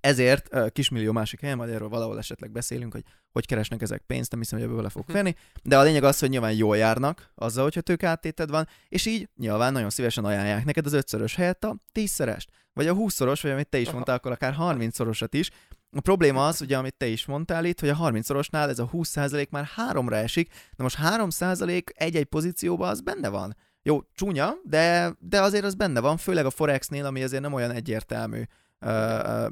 [0.00, 4.30] Ezért uh, kismillió másik helyen, majd erről valahol esetleg beszélünk, hogy hogy keresnek ezek pénzt,
[4.30, 5.68] nem hiszem, hogy ebből bele fog férni, mhm.
[5.68, 9.72] de a lényeg az, hogy nyilván jól járnak azzal, hogyha tőkeáttéted van, és így nyilván
[9.72, 13.78] nagyon szívesen ajánlják neked az ötszörös helyett a tízszerest, vagy a húszszoros, vagy amit te
[13.78, 15.50] is mondtál, akkor akár harmincszorosat is,
[15.96, 19.48] a probléma az, ugye, amit te is mondtál itt, hogy a 30-szorosnál ez a 20%
[19.48, 23.56] már háromra esik, de most 3% egy-egy pozícióban az benne van.
[23.82, 27.70] Jó, csúnya, de, de azért az benne van, főleg a Forexnél, ami azért nem olyan
[27.70, 28.42] egyértelmű,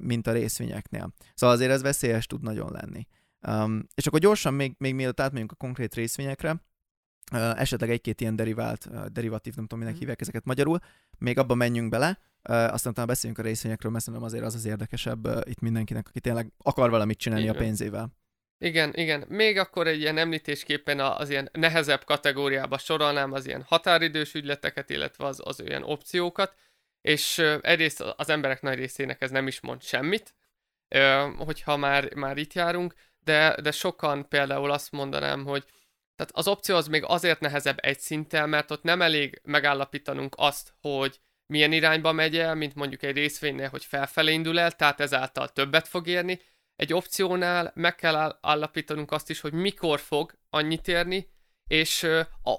[0.01, 1.13] mint a részvényeknél.
[1.35, 3.07] Szóval azért ez veszélyes tud nagyon lenni.
[3.49, 6.63] Um, és akkor gyorsan, még, még mielőtt átmegyünk a konkrét részvényekre,
[7.33, 9.99] esetleg egy-két ilyen derivált, derivatív, nem tudom, minek mm.
[9.99, 10.79] hívják ezeket magyarul,
[11.19, 15.29] még abba menjünk bele, aztán utána beszéljünk a részvényekről, mert szerintem azért az az érdekesebb
[15.45, 17.57] itt mindenkinek, aki tényleg akar valamit csinálni igen.
[17.57, 18.13] a pénzével.
[18.59, 19.25] Igen, igen.
[19.29, 25.27] Még akkor egy ilyen említésképpen az ilyen nehezebb kategóriába sorolnám az ilyen határidős ügyleteket, illetve
[25.27, 26.55] az, az olyan opciókat,
[27.01, 30.35] és egyrészt az emberek nagy részének ez nem is mond semmit,
[31.37, 35.65] hogyha már, már itt járunk, de, de sokan például azt mondanám, hogy
[36.23, 40.75] tehát az opció az még azért nehezebb egy szinten, mert ott nem elég megállapítanunk azt,
[40.81, 45.49] hogy milyen irányba megy el, mint mondjuk egy részvénynél, hogy felfelé indul el, tehát ezáltal
[45.49, 46.41] többet fog érni.
[46.77, 51.29] Egy opciónál meg kell állapítanunk azt is, hogy mikor fog annyit érni,
[51.67, 52.07] és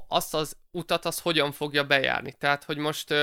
[0.08, 2.34] azt az utat az hogyan fogja bejárni.
[2.34, 3.14] Tehát, hogy most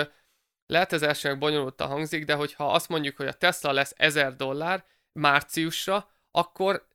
[0.67, 4.85] lehet ez elsőnek bonyolultan hangzik, de hogyha azt mondjuk, hogy a Tesla lesz 1000 dollár
[5.13, 6.89] márciusra, akkor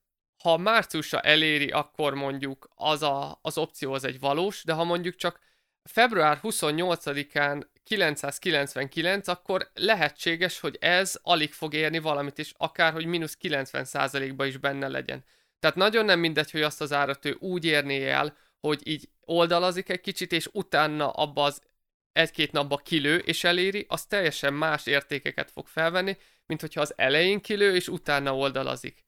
[0.45, 5.15] ha márciusra eléri, akkor mondjuk az a, az opció az egy valós, de ha mondjuk
[5.15, 5.39] csak
[5.84, 13.38] február 28-án 999, akkor lehetséges, hogy ez alig fog érni valamit, és akár, hogy mínusz
[13.41, 15.23] 90%-ba is benne legyen.
[15.60, 19.89] Tehát nagyon nem mindegy, hogy azt az árat ő úgy érné el, hogy így oldalazik
[19.89, 21.62] egy kicsit, és utána abba az
[22.12, 27.41] egy-két napba kilő és eléri, az teljesen más értékeket fog felvenni, mint hogyha az elején
[27.41, 29.05] kilő, és utána oldalazik.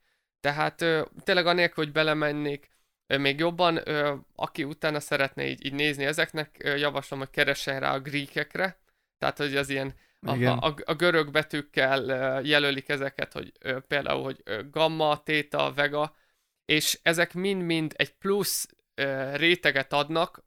[0.47, 2.69] Tehát ö, tényleg anélkül, hogy belemennék
[3.07, 3.77] még jobban,
[4.35, 8.79] aki utána szeretne így, így nézni ezeknek, javaslom, hogy keressen rá a gríkekre,
[9.17, 12.01] tehát hogy az ilyen a, a, a görög betűkkel
[12.43, 13.51] jelölik ezeket, hogy
[13.87, 16.15] például, hogy gamma, theta, vega,
[16.65, 18.67] és ezek mind-mind egy plusz
[19.33, 20.43] réteget adnak,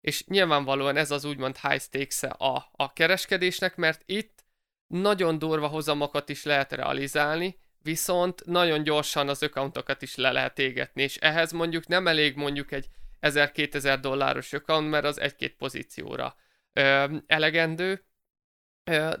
[0.00, 4.44] és nyilvánvalóan ez az úgymond high stakes -e a, a kereskedésnek, mert itt
[4.86, 11.02] nagyon durva hozamokat is lehet realizálni, viszont nagyon gyorsan az accountokat is le lehet égetni,
[11.02, 12.88] és ehhez mondjuk nem elég mondjuk egy
[13.20, 16.36] 1000-2000 dolláros account, mert az egy-két pozícióra
[16.72, 18.04] ö, elegendő,
[18.84, 19.16] ö,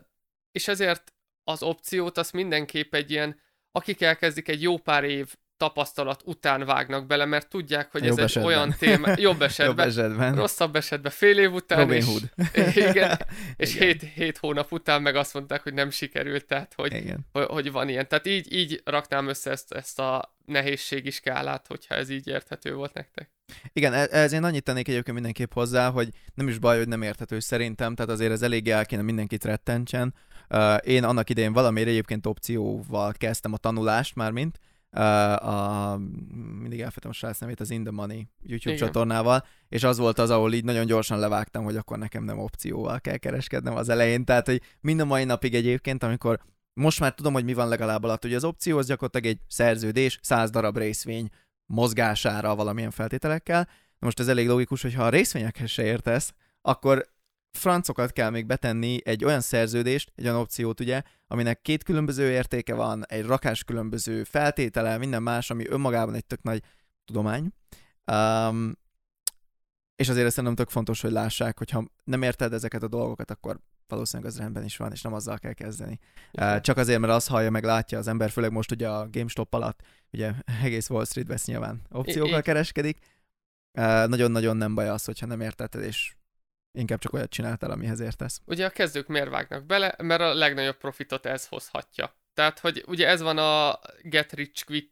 [0.52, 3.40] és ezért az opciót az mindenképp egy ilyen,
[3.72, 8.24] akik elkezdik egy jó pár év tapasztalat után vágnak bele, mert tudják, hogy jobb ez
[8.24, 8.52] esetben.
[8.52, 12.30] egy olyan téma, jobb esetben, jobb esetben, rosszabb esetben fél év után, Robin és, Hood.
[12.90, 13.18] igen,
[13.56, 13.86] és igen.
[13.86, 17.26] Hét, hét hónap után meg azt mondták, hogy nem sikerült, tehát hogy, igen.
[17.32, 18.08] hogy, hogy van ilyen.
[18.08, 22.92] Tehát így, így raknám össze ezt, ezt a nehézségi skálát, hogyha ez így érthető volt
[22.92, 23.30] nektek.
[23.72, 27.02] Igen, e- ez én annyit tennék egyébként mindenképp hozzá, hogy nem is baj, hogy nem
[27.02, 30.14] érthető szerintem, tehát azért ez eléggé el kéne mindenkit rettentsen.
[30.50, 34.58] Uh, én annak idején valamiért egyébként opcióval kezdtem a tanulást már, mint
[35.00, 35.96] a,
[36.60, 38.86] mindig elfetem a srác nevét, az In the Money YouTube Igen.
[38.86, 43.00] csatornával, és az volt az, ahol így nagyon gyorsan levágtam, hogy akkor nekem nem opcióval
[43.00, 46.40] kell kereskednem az elején, tehát hogy mind a mai napig egyébként, amikor
[46.72, 50.18] most már tudom, hogy mi van legalább alatt, hogy az opció az gyakorlatilag egy szerződés,
[50.22, 51.28] száz darab részvény
[51.66, 53.68] mozgására valamilyen feltételekkel.
[53.98, 57.12] Most ez elég logikus, hogy ha a részvényekhez se értesz, akkor
[57.56, 62.74] francokat kell még betenni egy olyan szerződést, egy olyan opciót ugye, aminek két különböző értéke
[62.74, 66.62] van, egy rakás különböző feltétele, minden más, ami önmagában egy tök nagy
[67.04, 67.50] tudomány.
[68.12, 68.72] Um,
[69.96, 74.32] és azért szerintem tök fontos, hogy lássák, hogyha nem érted ezeket a dolgokat, akkor valószínűleg
[74.32, 75.98] az rendben is van, és nem azzal kell kezdeni.
[76.32, 79.54] Uh, csak azért, mert azt hallja, meg látja az ember, főleg most ugye a GameStop
[79.54, 82.98] alatt, ugye egész Wall Street vesz nyilván opciókkal kereskedik.
[83.78, 86.14] Uh, nagyon-nagyon nem baj az, hogyha nem értetted, és
[86.74, 88.40] inkább csak olyat csináltál, amihez értesz.
[88.44, 92.16] Ugye a kezdők miért vágnak bele, mert a legnagyobb profitot ez hozhatja.
[92.34, 94.90] Tehát, hogy ugye ez van a Get Rich Quick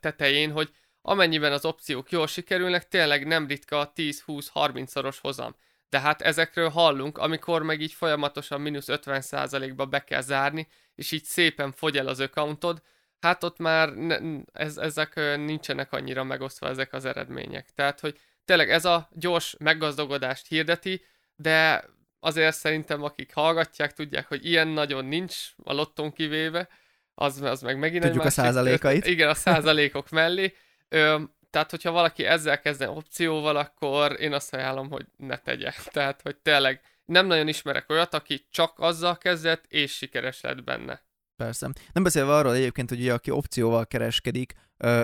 [0.00, 5.56] tetején, hogy amennyiben az opciók jól sikerülnek, tényleg nem ritka a 10-20-30 szoros hozam.
[5.88, 11.24] De hát ezekről hallunk, amikor meg így folyamatosan mínusz 50%-ba be kell zárni, és így
[11.24, 12.82] szépen fogy el az accountod,
[13.20, 14.18] hát ott már ne,
[14.52, 17.68] ez, ezek nincsenek annyira megosztva ezek az eredmények.
[17.74, 21.04] Tehát, hogy tényleg ez a gyors meggazdagodást hirdeti,
[21.36, 21.84] de
[22.20, 26.68] azért szerintem akik hallgatják, tudják, hogy ilyen nagyon nincs a lotton kivéve,
[27.14, 29.06] az, az meg megint Tudjuk egy a százalékait.
[29.14, 30.54] Igen, a százalékok mellé.
[30.88, 35.72] Ö, tehát, hogyha valaki ezzel kezdene opcióval, akkor én azt ajánlom, hogy ne tegye.
[35.92, 41.02] Tehát, hogy tényleg nem nagyon ismerek olyat, aki csak azzal kezdett, és sikeres lett benne.
[41.36, 41.70] Persze.
[41.92, 44.54] Nem beszélve arról egyébként, hogy ugye, aki opcióval kereskedik,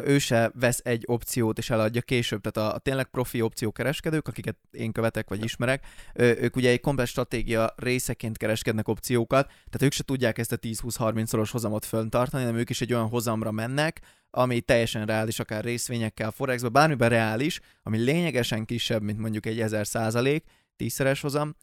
[0.04, 2.40] ő se vesz egy opciót és eladja később.
[2.40, 7.06] Tehát a, a tényleg profi opciókereskedők, akiket én követek vagy ismerek, ők ugye egy komplet
[7.06, 12.58] stratégia részeként kereskednek opciókat, tehát ők se tudják ezt a 10-20-30 szoros hozamot föntartani, hanem
[12.58, 17.98] ők is egy olyan hozamra mennek, ami teljesen reális, akár részvényekkel, forexbe, bármiben reális, ami
[17.98, 20.44] lényegesen kisebb, mint mondjuk egy 1000 százalék,
[20.76, 21.56] tízszeres hozam,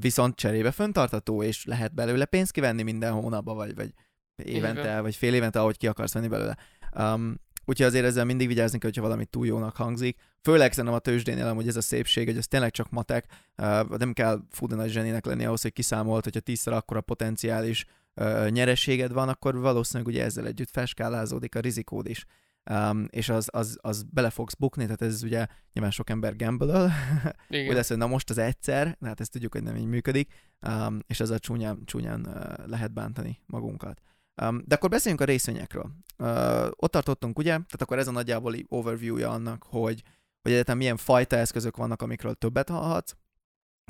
[0.00, 3.94] viszont cserébe föntartató, és lehet belőle pénzt kivenni minden hónapban, vagy, vagy
[4.36, 6.56] évente, vagy fél évente, ahogy ki akarsz venni belőle.
[6.98, 10.18] Um, úgyhogy azért ezzel mindig vigyázni kell, hogyha valami túl jónak hangzik.
[10.42, 13.26] Főleg szerintem a tőzsdénél hogy ez a szépség, hogy ez tényleg csak matek,
[13.56, 18.50] uh, nem kell fúda nagy zsenének lenni ahhoz, hogy kiszámolt, hogyha tízszer akkora potenciális uh,
[18.50, 22.24] nyereséged van, akkor valószínűleg ugye ezzel együtt felskálázódik a rizikód is.
[22.70, 26.90] Um, és az, az, az bele fogsz bukni, tehát ez ugye nyilván sok ember gamble
[27.48, 30.32] hogy lesz, hogy na most az egyszer, hát ezt tudjuk, hogy nem így működik,
[30.68, 34.00] um, és ezzel csúnyán, csúnyán uh, lehet bántani magunkat.
[34.42, 35.90] Um, de akkor beszéljünk a részvényekről.
[36.18, 37.50] Uh, ott tartottunk, ugye?
[37.50, 40.02] Tehát akkor ez a nagyjából overview-ja annak, hogy,
[40.42, 43.14] hogy egyetem milyen fajta eszközök vannak, amikről többet hallhatsz.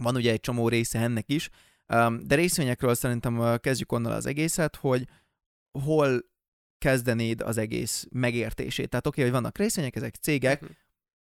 [0.02, 1.50] Van ugye egy csomó része ennek is,
[1.94, 5.08] um, de részvényekről szerintem uh, kezdjük onnan az egészet, hogy
[5.84, 6.32] hol
[6.84, 8.88] kezdenéd az egész megértését.
[8.88, 10.76] Tehát oké, okay, hogy vannak részvények, ezek cégek, uh-huh.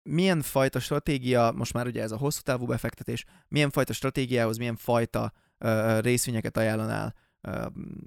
[0.02, 4.76] milyen fajta stratégia, most már ugye ez a hosszú távú befektetés, milyen fajta stratégiához, milyen
[4.76, 7.14] fajta uh, részvényeket ajánlanál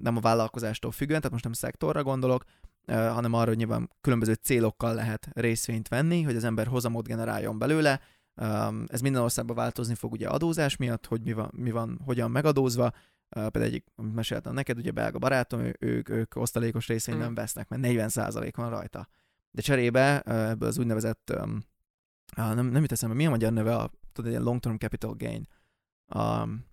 [0.02, 2.44] nem a vállalkozástól függően, tehát most nem szektorra gondolok,
[2.86, 8.00] hanem arra, hogy nyilván különböző célokkal lehet részvényt venni, hogy az ember hozamot generáljon belőle.
[8.86, 12.92] Ez minden országban változni fog ugye adózás miatt, hogy mi van, mi van hogyan megadózva.
[13.34, 17.26] Például egyik, amit meséltem neked, ugye belga barátom, ők, ők osztalékos részvényt hmm.
[17.26, 19.08] nem vesznek, mert 40% van rajta.
[19.50, 21.32] De cserébe ebből az úgynevezett,
[22.36, 25.48] nem, nem jut eszembe, mi a magyar neve, a, tudod, egy long term capital gain.
[26.14, 26.66] Um,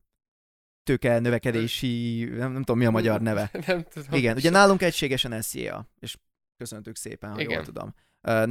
[0.83, 3.51] tőke növekedési, nem, nem tudom mi a magyar neve.
[3.67, 4.13] nem tudom.
[4.13, 6.17] Igen, ugye nálunk egységesen SZIA, és
[6.57, 7.53] köszöntük szépen, ha Igen.
[7.53, 7.93] jól tudom.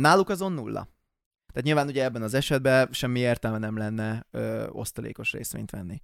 [0.00, 0.88] Náluk azon nulla.
[1.52, 6.00] Tehát nyilván ugye ebben az esetben semmi értelme nem lenne ö, osztalékos részvényt venni.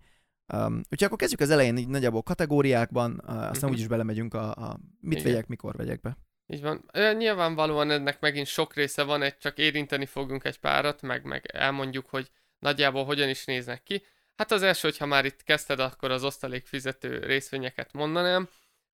[0.53, 3.71] Um, úgyhogy akkor kezdjük az elején így nagyjából kategóriákban, uh, aztán uh-huh.
[3.71, 5.33] úgyis belemegyünk a, a mit Igen.
[5.33, 6.17] vegyek, mikor vegyek be.
[6.47, 6.91] Így van.
[7.17, 12.07] Nyilvánvalóan ennek megint sok része van, egy csak érinteni fogunk egy párat, meg, meg elmondjuk,
[12.09, 14.03] hogy nagyjából hogyan is néznek ki.
[14.37, 18.49] Hát az első, hogyha már itt kezdted, akkor az osztalék fizető részvényeket mondanám,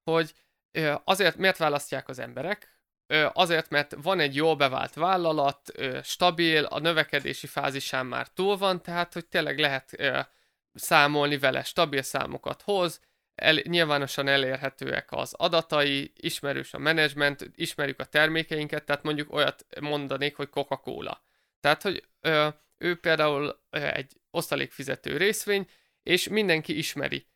[0.05, 0.35] hogy
[1.05, 2.81] azért miért választják az emberek?
[3.33, 9.13] Azért, mert van egy jól bevált vállalat, stabil, a növekedési fázisán már túl van, tehát
[9.13, 9.93] hogy tényleg lehet
[10.75, 13.01] számolni vele, stabil számokat hoz,
[13.35, 20.37] el, nyilvánosan elérhetőek az adatai, ismerős a menedzsment, ismerjük a termékeinket, tehát mondjuk olyat mondanék,
[20.37, 21.23] hogy Coca-Cola.
[21.61, 25.69] Tehát, hogy ö, ő például egy osztalékfizető részvény,
[26.03, 27.27] és mindenki ismeri.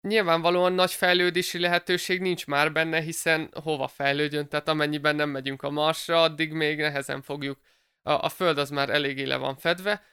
[0.00, 5.70] Nyilvánvalóan nagy fejlődési lehetőség nincs már benne, hiszen hova fejlődjön, tehát amennyiben nem megyünk a
[5.70, 7.60] Marsra, addig még nehezen fogjuk.
[8.02, 10.04] A, a Föld az már eléggé le van fedve,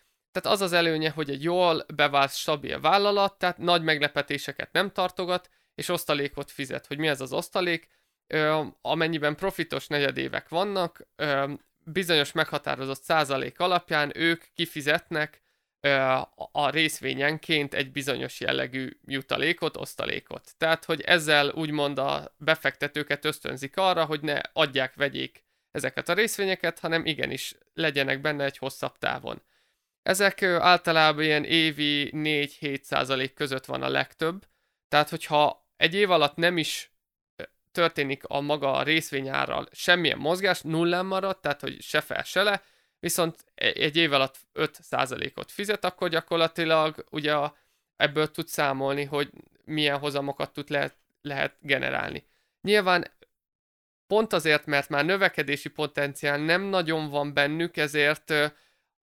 [0.42, 5.50] tehát az az előnye, hogy egy jól bevált, stabil vállalat, tehát nagy meglepetéseket nem tartogat,
[5.76, 6.86] és osztalékot fizet.
[6.86, 7.88] Hogy mi ez az osztalék?
[8.28, 15.42] Ö, amennyiben profitos negyedévek vannak, ö, bizonyos meghatározott százalék alapján ők kifizetnek
[16.52, 20.52] a részvényenként egy bizonyos jellegű jutalékot, osztalékot.
[20.58, 26.80] Tehát, hogy ezzel úgymond a befektetőket ösztönzik arra, hogy ne adják, vegyék ezeket a részvényeket,
[26.80, 29.42] hanem igenis legyenek benne egy hosszabb távon.
[30.08, 34.46] Ezek általában ilyen évi 4-7% között van a legtöbb.
[34.88, 36.92] Tehát, hogyha egy év alatt nem is
[37.72, 42.64] történik a maga részvényárral semmilyen mozgás, nullán marad, tehát hogy se fel, se le,
[43.00, 47.36] viszont e, egy év alatt 5%-ot fizet, akkor gyakorlatilag ugye
[47.96, 49.30] ebből tud számolni, hogy
[49.66, 52.28] milyen hozamokat tud lehet, lehet generálni.
[52.62, 53.12] Nyilván
[54.08, 58.34] pont azért, mert már növekedési potenciál nem nagyon van bennük, ezért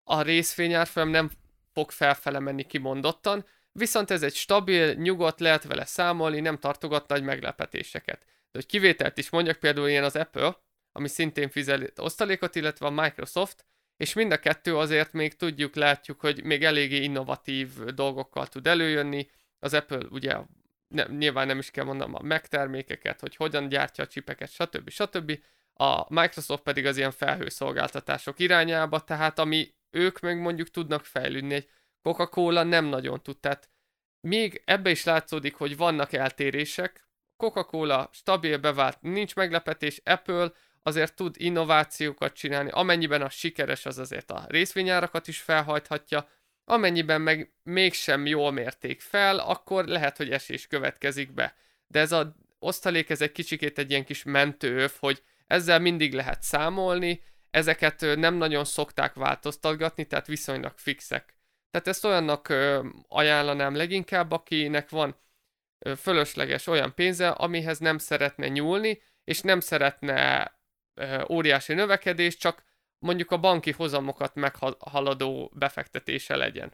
[0.04, 1.32] a részvényárfolyam nem
[1.74, 7.24] fog felfele menni kimondottan, viszont ez egy stabil, nyugodt, lehet vele számolni, nem tartogat nagy
[7.24, 8.20] meglepetéseket.
[8.20, 10.58] De hogy kivételt is mondjak, például ilyen az Apple,
[10.92, 13.66] ami szintén fizet osztalékot, illetve a Microsoft,
[13.98, 19.30] és mind a kettő azért még tudjuk, látjuk, hogy még eléggé innovatív dolgokkal tud előjönni.
[19.60, 20.38] Az Apple ugye
[20.88, 24.90] ne, nyilván nem is kell mondanom a megtermékeket, hogy hogyan gyártja a csipeket, stb.
[24.90, 25.40] stb.
[25.74, 31.70] A Microsoft pedig az ilyen felhőszolgáltatások irányába, tehát ami ők meg mondjuk tudnak fejlődni, egy
[32.02, 33.70] Coca-Cola nem nagyon tud, tehát
[34.22, 40.52] még ebbe is látszódik, hogy vannak eltérések, Coca-Cola stabil bevált, nincs meglepetés, Apple
[40.84, 46.30] azért tud innovációkat csinálni, amennyiben az sikeres, az azért a részvényárakat is felhajthatja,
[46.66, 51.56] amennyiben meg mégsem jól mérték fel, akkor lehet, hogy esés következik be.
[51.88, 52.28] De ez az
[52.60, 58.36] osztalék, ez egy kicsikét egy ilyen kis mentőöv, hogy ezzel mindig lehet számolni, ezeket nem
[58.36, 61.36] nagyon szokták változtatgatni, tehát viszonylag fixek.
[61.72, 62.54] Tehát ezt olyannak
[63.08, 65.16] ajánlanám leginkább, akinek van
[65.98, 70.52] fölösleges olyan pénze, amihez nem szeretne nyúlni, és nem szeretne
[71.30, 72.64] óriási növekedés, csak
[73.00, 76.74] mondjuk a banki hozamokat meghaladó befektetése legyen.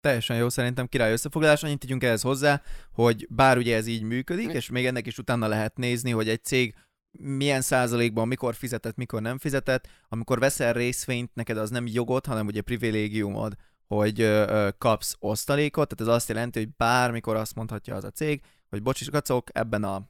[0.00, 1.62] Teljesen jó, szerintem király összefoglalás.
[1.62, 4.52] Annyit tegyünk ehhez hozzá, hogy bár ugye ez így működik, Mi?
[4.52, 6.74] és még ennek is utána lehet nézni, hogy egy cég
[7.18, 9.88] milyen százalékban, mikor fizetett, mikor nem fizetett.
[10.08, 13.54] Amikor veszel részvényt, neked az nem jogod, hanem ugye privilégiumod,
[13.86, 18.42] hogy ö, kapsz osztalékot, tehát ez azt jelenti, hogy bármikor azt mondhatja az a cég,
[18.68, 20.08] hogy bocsis, kacok, ebben a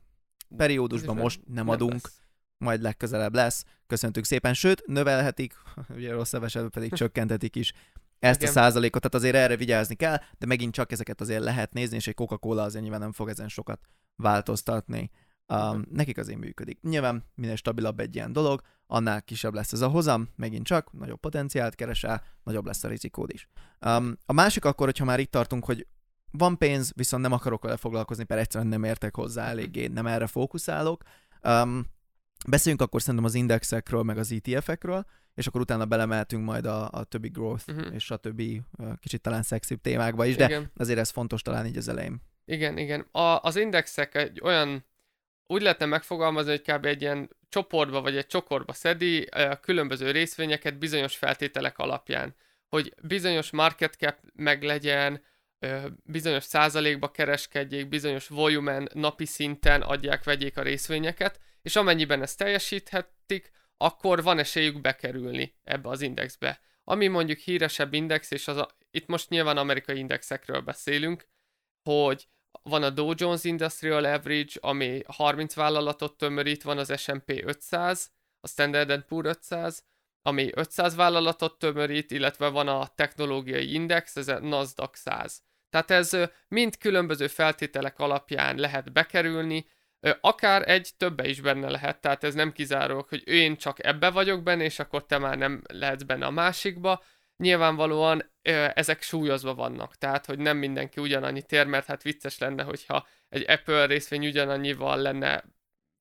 [0.57, 2.20] periódusban most nem, nem adunk, lesz.
[2.59, 3.64] majd legközelebb lesz.
[3.86, 5.55] Köszöntük szépen, sőt, növelhetik,
[5.96, 7.72] ugye rossz esetben pedig csökkentetik is
[8.22, 8.50] ezt Igen.
[8.50, 12.07] a százalékot, tehát azért erre vigyázni kell, de megint csak ezeket azért lehet nézni, és
[12.07, 13.80] egy Coca-Cola azért nyilván nem fog ezen sokat
[14.16, 15.11] változtatni.
[15.49, 16.78] Um, nekik azért működik.
[16.80, 21.20] Nyilván minél stabilabb egy ilyen dolog, annál kisebb lesz ez a hozam, megint csak nagyobb
[21.20, 23.49] potenciált keresel, nagyobb lesz a rizikód is.
[23.86, 25.86] Um, a másik akkor, hogyha már itt tartunk, hogy
[26.30, 30.26] van pénz, viszont nem akarok vele foglalkozni, mert egyszerűen nem értek hozzá eléggé, nem erre
[30.26, 31.03] fókuszálok.
[31.43, 31.86] Um,
[32.47, 37.05] beszéljünk akkor szerintem az indexekről, meg az ETF-ekről, és akkor utána belemeltünk majd a, a
[37.05, 37.95] többi growth uh-huh.
[37.95, 40.70] és a többi uh, kicsit talán szexibb témákba is, de igen.
[40.76, 42.22] azért ez fontos talán így az elején.
[42.45, 43.01] Igen, igen.
[43.01, 44.84] A, az indexek egy olyan
[45.53, 46.84] úgy lehetne megfogalmazni, hogy kb.
[46.84, 52.34] egy ilyen csoportba vagy egy csokorba szedi a különböző részvényeket bizonyos feltételek alapján.
[52.68, 55.24] Hogy bizonyos market cap meg legyen,
[56.05, 63.50] bizonyos százalékba kereskedjék, bizonyos volumen napi szinten adják, vegyék a részvényeket, és amennyiben ezt teljesíthetik,
[63.76, 66.61] akkor van esélyük bekerülni ebbe az indexbe.
[66.84, 71.26] Ami mondjuk híresebb index, és az a, itt most nyilván amerikai indexekről beszélünk,
[71.82, 72.28] hogy
[72.62, 78.48] van a Dow Jones Industrial Average, ami 30 vállalatot tömörít, van az S&P 500, a
[78.48, 79.84] Standard Poor 500,
[80.22, 85.42] ami 500 vállalatot tömörít, illetve van a technológiai index, ez a Nasdaq 100.
[85.70, 86.16] Tehát ez
[86.48, 89.66] mind különböző feltételek alapján lehet bekerülni,
[90.20, 94.42] akár egy többe is benne lehet, tehát ez nem kizárólag, hogy én csak ebbe vagyok
[94.42, 97.03] benne, és akkor te már nem lehetsz benne a másikba,
[97.36, 98.32] nyilvánvalóan
[98.74, 103.51] ezek súlyozva vannak, tehát hogy nem mindenki ugyanannyi tér, mert hát vicces lenne, hogyha egy
[103.51, 105.45] Apple részvény ugyanannyival lenne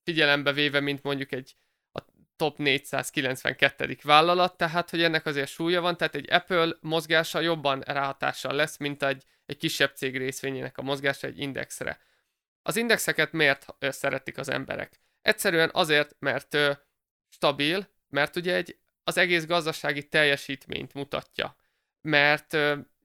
[0.03, 1.55] figyelembe véve, mint mondjuk egy
[1.91, 1.99] a
[2.35, 3.97] top 492.
[4.03, 9.03] vállalat, tehát hogy ennek azért súlya van, tehát egy Apple mozgása jobban ráhatással lesz, mint
[9.03, 11.99] egy, egy kisebb cég részvényének a mozgása egy indexre.
[12.61, 14.99] Az indexeket miért szeretik az emberek?
[15.21, 16.57] Egyszerűen azért, mert
[17.29, 21.55] stabil, mert ugye egy az egész gazdasági teljesítményt mutatja.
[22.01, 22.57] Mert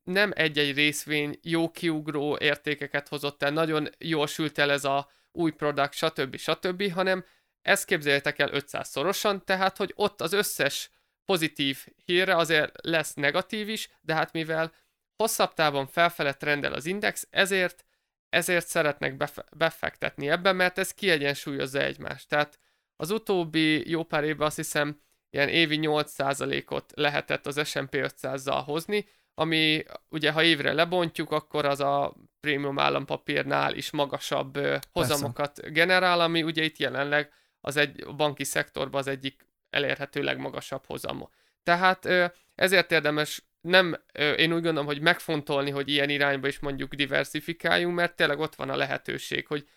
[0.05, 5.51] nem egy-egy részvény jó kiugró értékeket hozott el, nagyon jól sült el ez a új
[5.51, 6.36] product, stb.
[6.36, 7.24] stb., hanem
[7.62, 10.90] ezt képzeljétek el 500 szorosan, tehát hogy ott az összes
[11.24, 14.72] pozitív hírre azért lesz negatív is, de hát mivel
[15.16, 17.84] hosszabb távon felfele trendel az index, ezért
[18.28, 22.28] ezért szeretnek befe- befektetni ebben, mert ez kiegyensúlyozza egymást.
[22.28, 22.59] Tehát
[22.97, 25.01] az utóbbi jó pár évben azt hiszem
[25.37, 31.80] ilyen évi 8%-ot lehetett az S&P 500-zal hozni, ami ugye ha évre lebontjuk, akkor az
[31.80, 34.59] a prémium állampapírnál is magasabb
[34.93, 35.70] hozamokat Persze.
[35.70, 41.28] generál, ami ugye itt jelenleg az egy a banki szektorban az egyik elérhető legmagasabb hozam.
[41.62, 42.09] Tehát
[42.55, 43.97] ezért érdemes nem,
[44.37, 48.70] én úgy gondolom, hogy megfontolni, hogy ilyen irányba is mondjuk diversifikáljunk, mert tényleg ott van
[48.70, 49.68] a lehetőség, hogy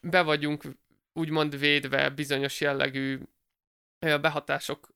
[0.00, 0.62] be vagyunk
[1.12, 3.18] úgymond védve bizonyos jellegű
[3.98, 4.88] behatások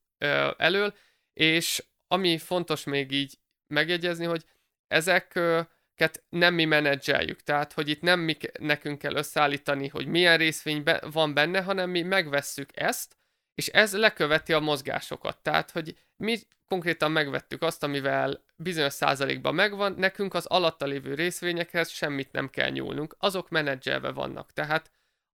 [0.57, 0.95] elől,
[1.33, 4.45] és ami fontos még így megjegyezni, hogy
[4.87, 10.83] ezeket nem mi menedzseljük, tehát hogy itt nem mi nekünk kell összeállítani, hogy milyen részvény
[11.01, 13.17] van benne, hanem mi megvesszük ezt,
[13.55, 15.39] és ez leköveti a mozgásokat.
[15.43, 16.39] Tehát, hogy mi
[16.69, 22.71] konkrétan megvettük azt, amivel bizonyos százalékban megvan, nekünk az alatta lévő részvényekhez semmit nem kell
[22.71, 24.53] nyúlnunk, azok menedzselve vannak.
[24.53, 24.91] Tehát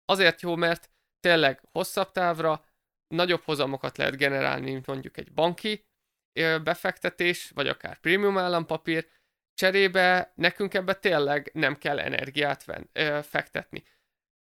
[0.05, 2.64] azért jó, mert tényleg hosszabb távra
[3.11, 5.85] nagyobb hozamokat lehet generálni, mint mondjuk egy banki
[6.63, 9.07] befektetés, vagy akár prémium állampapír,
[9.55, 13.83] cserébe nekünk ebbe tényleg nem kell energiát ven, ö, fektetni.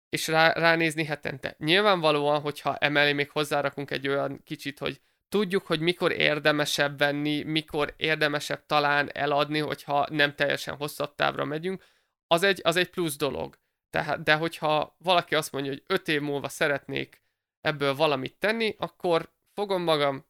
[0.09, 1.55] És rá, ránézni hetente.
[1.59, 7.95] Nyilvánvalóan, hogyha emellé még hozzárakunk egy olyan kicsit, hogy tudjuk, hogy mikor érdemesebb venni, mikor
[7.97, 11.85] érdemesebb talán eladni, hogyha nem teljesen hosszabb távra megyünk,
[12.27, 13.59] az egy, az egy plusz dolog.
[13.91, 17.23] Tehát, de hogyha valaki azt mondja, hogy öt év múlva szeretnék
[17.61, 20.27] ebből valamit tenni, akkor fogom magam,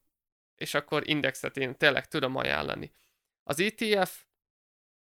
[0.57, 2.93] és akkor indexet én tényleg tudom ajánlani.
[3.43, 4.23] Az ETF,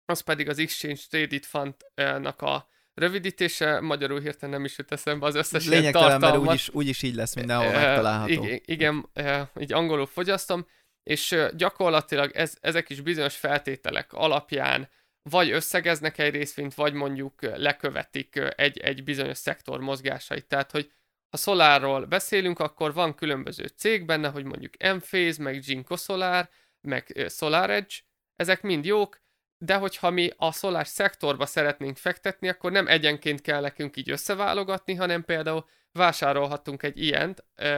[0.06, 5.36] az pedig az Exchange Traded Fund-nak a rövidítése, magyarul hirtelen nem is jut eszembe az
[5.36, 8.44] összes Lényegtelen, mert úgyis, úgyis így lesz mindenhol e, megtalálható.
[8.44, 10.68] Igen, igen e, így angolul fogyasztom,
[11.04, 14.90] és gyakorlatilag ez, ezek is bizonyos feltételek alapján
[15.30, 20.46] vagy összegeznek egy részvényt, vagy mondjuk lekövetik egy, egy bizonyos szektor mozgásait.
[20.46, 20.92] Tehát, hogy
[21.30, 26.50] ha Solarról beszélünk, akkor van különböző cég benne, hogy mondjuk Enphase, meg Jinko Solar,
[26.82, 27.96] meg SolarEdge,
[28.36, 29.22] ezek mind jók,
[29.58, 34.96] de hogyha mi a szolás szektorba szeretnénk fektetni, akkor nem egyenként kell nekünk így összeválogatni,
[34.96, 37.36] hanem például vásárolhatunk egy ilyen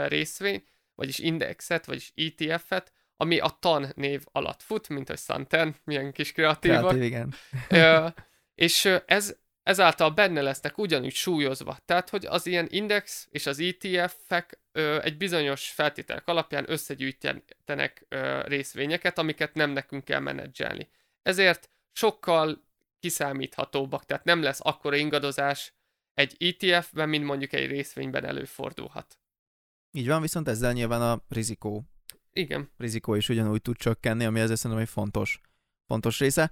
[0.07, 0.63] részvény,
[0.95, 6.31] vagyis indexet, vagyis ETF-et, ami a TAN név alatt fut, mint hogy Santen, milyen kis
[6.31, 6.79] kreatívak.
[6.79, 7.33] Kreatív, igen.
[7.69, 8.13] e,
[8.55, 11.77] és ez, ezáltal benne lesznek ugyanúgy súlyozva.
[11.85, 18.41] Tehát, hogy az ilyen index és az ETF-ek ö, egy bizonyos feltételek alapján összegyűjtenek ö,
[18.41, 20.89] részvényeket, amiket nem nekünk kell menedzselni.
[21.21, 22.63] Ezért sokkal
[22.99, 25.73] kiszámíthatóbbak, tehát nem lesz akkora ingadozás
[26.13, 29.19] egy ETF-ben, mint mondjuk egy részvényben előfordulhat.
[29.91, 31.83] Így van, viszont ezzel nyilván a rizikó.
[32.31, 32.71] Igen.
[32.77, 35.41] Rizikó is ugyanúgy tud csökkenni, ami ezzel szerintem egy fontos,
[35.85, 36.51] fontos része.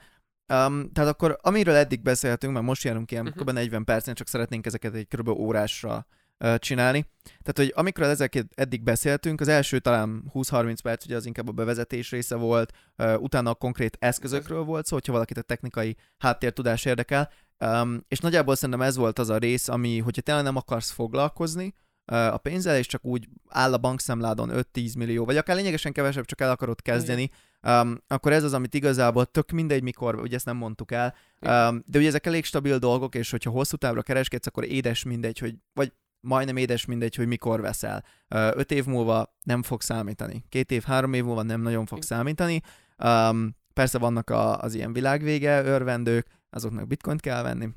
[0.54, 3.42] Um, tehát akkor amiről eddig beszéltünk, mert most járunk ilyen uh-huh.
[3.44, 3.52] kb.
[3.52, 5.28] 40 percen, csak szeretnénk ezeket egy kb.
[5.28, 6.08] órásra
[6.40, 7.06] uh, csinálni.
[7.24, 11.52] Tehát, hogy amikor ezeket eddig beszéltünk, az első talán 20-30 perc, ugye az inkább a
[11.52, 16.86] bevezetés része volt, uh, utána a konkrét eszközökről volt szó, hogyha valakit a technikai háttértudás
[16.86, 17.30] érdekel,
[17.60, 21.74] um, és nagyjából szerintem ez volt az a rész, ami, hogyha tényleg nem akarsz foglalkozni,
[22.12, 26.42] a pénzzel, és csak úgy áll a bankszámládon 5-10 millió, vagy akár lényegesen kevesebb, csak
[26.42, 27.32] el akarod kezdeni,
[27.62, 31.84] um, akkor ez az, amit igazából tök mindegy mikor, ugye ezt nem mondtuk el, um,
[31.86, 35.56] de ugye ezek elég stabil dolgok, és hogyha hosszú távra kereskedsz, akkor édes mindegy, hogy,
[35.74, 38.04] vagy majdnem édes mindegy, hogy mikor veszel.
[38.30, 40.46] Uh, öt év múlva nem fog számítani.
[40.50, 42.62] Két év, három év múlva nem nagyon fog számítani.
[43.04, 47.70] Um, persze vannak a, az ilyen világvége örvendők, azoknak bitcoint kell venni,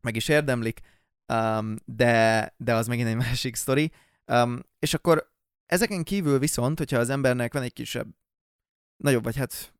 [0.00, 0.80] meg is érdemlik,
[1.32, 3.92] um, de, de az megint egy másik sztori.
[4.26, 5.30] Um, és akkor
[5.66, 8.08] ezeken kívül viszont, hogyha az embernek van egy kisebb,
[9.02, 9.72] nagyobb, vagy hát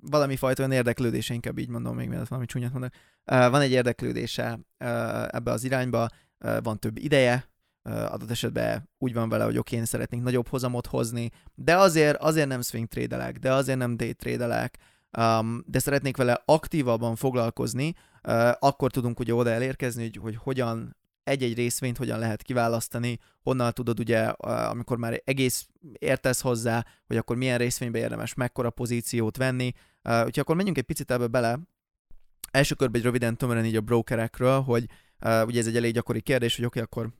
[0.00, 2.92] valami fajta olyan érdeklődése, inkább így mondom, még mielőtt valami csúnyat mondok,
[3.24, 4.58] van egy érdeklődése
[5.28, 6.08] ebbe az irányba,
[6.62, 7.48] van több ideje,
[7.82, 12.48] adott esetben úgy van vele, hogy oké, én szeretnénk nagyobb hozamot hozni, de azért, azért
[12.48, 14.78] nem swing trédelek, de azért nem day trédelek,
[15.18, 17.94] um, de szeretnék vele aktívabban foglalkozni,
[18.58, 24.00] akkor tudunk ugye oda elérkezni, hogy, hogy hogyan egy-egy részvényt hogyan lehet kiválasztani, honnan tudod
[24.00, 25.66] ugye, amikor már egész
[25.98, 29.72] értesz hozzá, hogy akkor milyen részvénybe érdemes mekkora pozíciót venni.
[30.02, 31.58] Úgyhogy akkor menjünk egy picit ebbe bele.
[32.50, 34.84] Első körben egy röviden tömören így a brokerekről, hogy
[35.20, 37.14] ugye ez egy elég gyakori kérdés, hogy oké, okay, akkor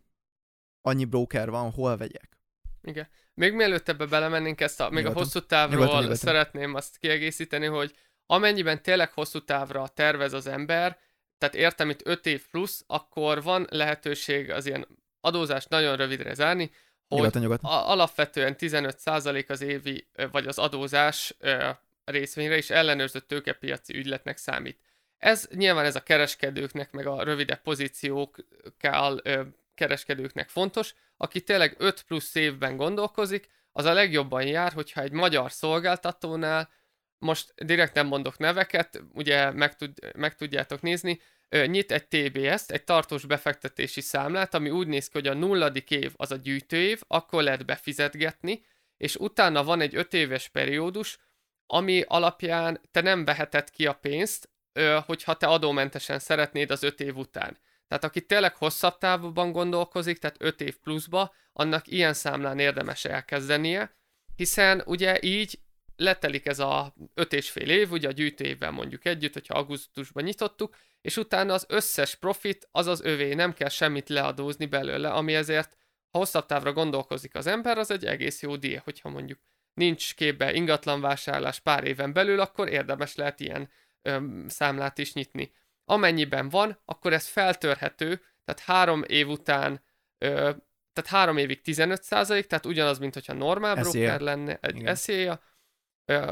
[0.83, 2.39] annyi broker van, hol vegyek?
[2.83, 3.09] Igen.
[3.35, 5.23] Még mielőtt ebbe belemennénk ezt, a, még nyugodtan.
[5.23, 6.29] a hosszú távról nyugodtan, nyugodtan.
[6.29, 7.95] szeretném azt kiegészíteni, hogy
[8.27, 10.99] amennyiben tényleg hosszú távra tervez az ember,
[11.39, 14.87] tehát értem itt 5 év plusz, akkor van lehetőség az ilyen
[15.21, 16.71] adózást nagyon rövidre zárni,
[17.09, 17.71] hogy nyugodtan, nyugodtan.
[17.71, 21.37] A, alapvetően 15% az évi, vagy az adózás
[22.05, 24.79] részvényre is ellenőrzött tőkepiaci ügyletnek számít.
[25.19, 29.23] Ez nyilván ez a kereskedőknek, meg a rövidebb pozíciókkal
[29.75, 35.53] kereskedőknek fontos, aki tényleg 5 plusz évben gondolkozik, az a legjobban jár, hogyha egy magyar
[35.53, 36.71] szolgáltatónál,
[37.25, 41.21] most direkt nem mondok neveket, ugye meg, tud, meg tudjátok nézni,
[41.67, 46.13] nyit egy TBS-t, egy tartós befektetési számlát, ami úgy néz ki, hogy a nulladik év
[46.17, 48.65] az a gyűjtőév, akkor lehet befizetgetni,
[48.97, 51.19] és utána van egy öt éves periódus,
[51.67, 54.49] ami alapján te nem veheted ki a pénzt,
[55.07, 57.59] hogyha te adómentesen szeretnéd az öt év után.
[57.89, 63.97] Tehát aki tényleg hosszabb távban gondolkozik, tehát 5 év pluszba, annak ilyen számlán érdemes elkezdenie,
[64.37, 65.59] hiszen ugye így
[65.97, 70.77] letelik ez a 5 és fél év, ugye a gyűjtőévben mondjuk együtt, hogyha augusztusban nyitottuk,
[71.01, 75.77] és utána az összes profit az az övé, nem kell semmit leadózni belőle, ami ezért,
[76.11, 79.39] ha hosszabb távra gondolkozik az ember, az egy egész jó díj, hogyha mondjuk
[79.75, 83.71] nincs képbe ingatlan vásárlás pár éven belül, akkor érdemes lehet ilyen
[84.03, 85.53] öm, számlát is nyitni.
[85.85, 89.83] Amennyiben van, akkor ez feltörhető, tehát három év után,
[90.19, 90.51] ö,
[90.93, 95.41] tehát három évig 15% tehát ugyanaz, mint hogyha normál broker lenne, egy eszéja.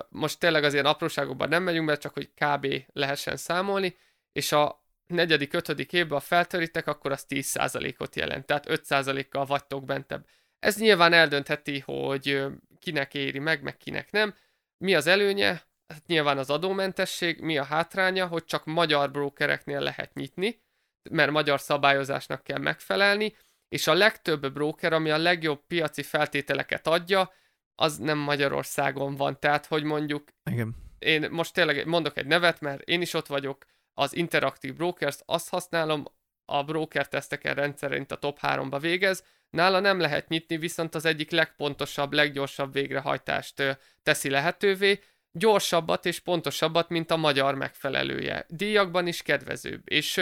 [0.08, 2.66] Most tényleg az ilyen apróságokban nem megyünk be, csak hogy kb.
[2.92, 3.96] lehessen számolni,
[4.32, 10.26] és a negyedik, ötödik évben, ha feltörítek, akkor az 10%-ot jelent, tehát 5%-kal vagytok bentebb.
[10.58, 12.44] Ez nyilván eldöntheti, hogy
[12.78, 14.34] kinek éri meg, meg kinek nem.
[14.78, 15.62] Mi az előnye?
[15.86, 20.62] Hát nyilván az adómentesség, mi a hátránya, hogy csak magyar brokereknél lehet nyitni,
[21.10, 23.36] mert magyar szabályozásnak kell megfelelni,
[23.68, 27.32] és a legtöbb broker, ami a legjobb piaci feltételeket adja,
[27.74, 29.38] az nem Magyarországon van.
[29.40, 30.76] Tehát, hogy mondjuk Igen.
[30.98, 33.64] én most tényleg mondok egy nevet, mert én is ott vagyok,
[33.94, 36.04] az Interactive Brokers, azt használom,
[36.44, 41.30] a broker teszteken rendszerint a top 3-ba végez, nála nem lehet nyitni, viszont az egyik
[41.30, 45.00] legpontosabb, leggyorsabb végrehajtást teszi lehetővé,
[45.38, 48.46] gyorsabbat és pontosabbat, mint a magyar megfelelője.
[48.48, 50.14] Díjakban is kedvezőbb, és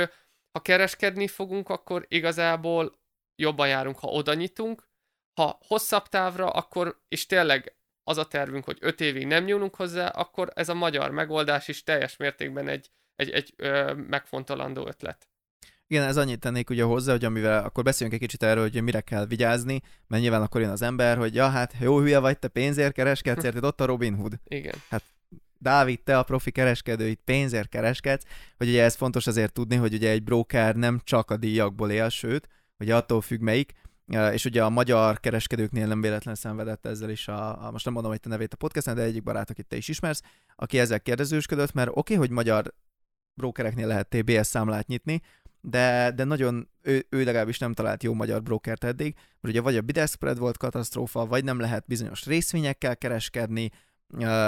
[0.52, 2.98] ha kereskedni fogunk, akkor igazából
[3.36, 4.88] jobban járunk, ha oda nyitunk,
[5.40, 7.74] ha hosszabb távra, akkor, és tényleg
[8.04, 11.82] az a tervünk, hogy öt évig nem nyúlunk hozzá, akkor ez a magyar megoldás is
[11.82, 15.28] teljes mértékben egy, egy, egy ö, megfontolandó ötlet.
[15.86, 19.00] Igen, ez annyit tennék ugye hozzá, hogy amivel akkor beszéljünk egy kicsit erről, hogy mire
[19.00, 22.48] kell vigyázni, mert nyilván akkor jön az ember, hogy ja, hát jó hülye vagy, te
[22.48, 24.34] pénzért kereskedsz, érted, ott a Robin Hood.
[24.44, 24.74] Igen.
[24.88, 25.02] Hát
[25.58, 28.24] Dávid, te a profi kereskedő, itt pénzért kereskedsz,
[28.56, 32.08] hogy ugye ez fontos azért tudni, hogy ugye egy broker nem csak a díjakból él,
[32.08, 33.72] sőt, ugye attól függ melyik,
[34.10, 38.10] és ugye a magyar kereskedőknél nem véletlen szenvedett ezzel is, a, a most nem mondom,
[38.10, 40.22] hogy te nevét a podcasten, de egyik barát, akit te is ismersz,
[40.56, 42.74] aki ezzel kérdezősködött, mert oké, okay, hogy magyar
[43.34, 45.20] brokereknél lehet TBS számlát nyitni,
[45.60, 49.76] de, de nagyon ő, ő legalábbis nem talált jó magyar brokert eddig, mert ugye vagy
[49.76, 53.70] a bid spread volt katasztrófa, vagy nem lehet bizonyos részvényekkel kereskedni,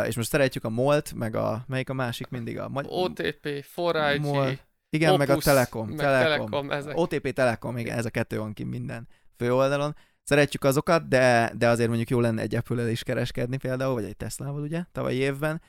[0.06, 2.68] és most szeretjük a MOLT, meg a, melyik a másik mindig a...
[2.68, 4.58] Magy- OTP, 4IG,
[4.90, 5.88] igen, Opus, meg a Telekom.
[5.88, 6.96] Meg Telekom, Telekom ezek.
[6.96, 9.96] OTP Telekom, igen, ez a kettő van ki minden főoldalon.
[10.22, 14.16] Szeretjük azokat, de, de azért mondjuk jó lenne egy apple is kereskedni például, vagy egy
[14.16, 15.62] Teslával ugye, tavalyi évben,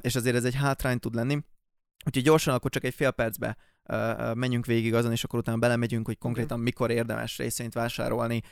[0.00, 1.38] és azért ez egy hátrány tud lenni.
[2.06, 3.56] Úgyhogy gyorsan akkor csak egy fél percbe
[4.34, 8.42] menjünk végig azon, és akkor utána belemegyünk, hogy konkrétan mikor érdemes részvényt vásárolni,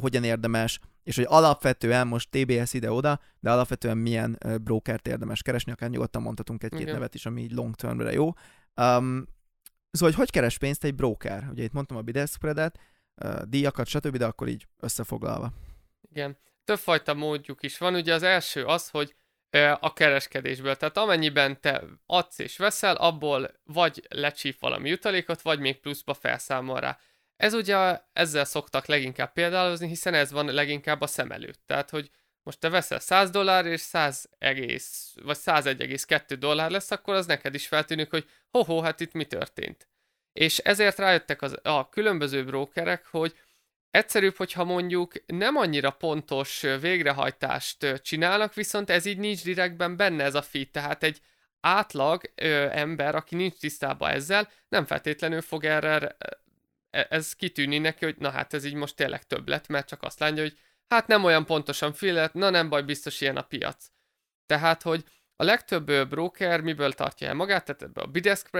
[0.00, 5.90] hogyan érdemes, és hogy alapvetően most TBS ide-oda, de alapvetően milyen brokert érdemes keresni, akár
[5.90, 6.94] nyugodtan mondhatunk egy-két Igen.
[6.94, 8.24] nevet is, ami így long termre jó.
[8.24, 9.26] Um,
[9.90, 11.48] szóval, hogy hogy keres pénzt egy broker?
[11.50, 12.82] Ugye itt mondtam a bid spreadet, uh,
[13.44, 15.52] díjakat, stb., de akkor így összefoglalva.
[16.10, 16.36] Igen.
[16.64, 17.94] Többfajta módjuk is van.
[17.94, 19.14] Ugye az első az, hogy
[19.80, 20.76] a kereskedésből.
[20.76, 26.80] Tehát amennyiben te adsz és veszel, abból vagy lecsíp valami jutalékot, vagy még pluszba felszámol
[26.80, 26.98] rá.
[27.36, 31.60] Ez ugye ezzel szoktak leginkább példálozni, hiszen ez van leginkább a szem előtt.
[31.66, 32.10] Tehát, hogy
[32.42, 37.54] most te veszel 100 dollár, és 100 egész, vagy 101,2 dollár lesz, akkor az neked
[37.54, 39.88] is feltűnik, hogy ho-ho, hát itt mi történt.
[40.32, 43.34] És ezért rájöttek az, a különböző brókerek, hogy
[43.92, 50.34] Egyszerűbb, hogyha mondjuk nem annyira pontos végrehajtást csinálnak, viszont ez így nincs direktben benne ez
[50.34, 51.20] a feed, tehát egy
[51.60, 56.16] átlag ö, ember, aki nincs tisztában ezzel, nem feltétlenül fog erre
[56.90, 60.02] e, ez kitűnni neki, hogy na hát ez így most tényleg több lett, mert csak
[60.02, 60.58] azt látja, hogy
[60.88, 63.86] hát nem olyan pontosan fillet, na nem baj, biztos ilyen a piac.
[64.46, 65.04] Tehát, hogy
[65.36, 68.50] a legtöbb broker miből tartja el magát, tehát ebből a bidesk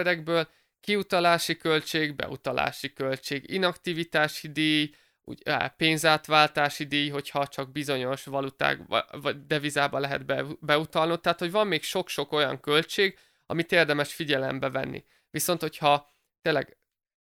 [0.83, 8.81] kiutalási költség, beutalási költség, inaktivitási díj, úgy, á, pénzátváltási díj, hogyha csak bizonyos valuták
[9.11, 14.71] vagy devizába lehet be, beutalnod, tehát hogy van még sok-sok olyan költség, amit érdemes figyelembe
[14.71, 15.05] venni.
[15.31, 16.77] Viszont, hogyha tényleg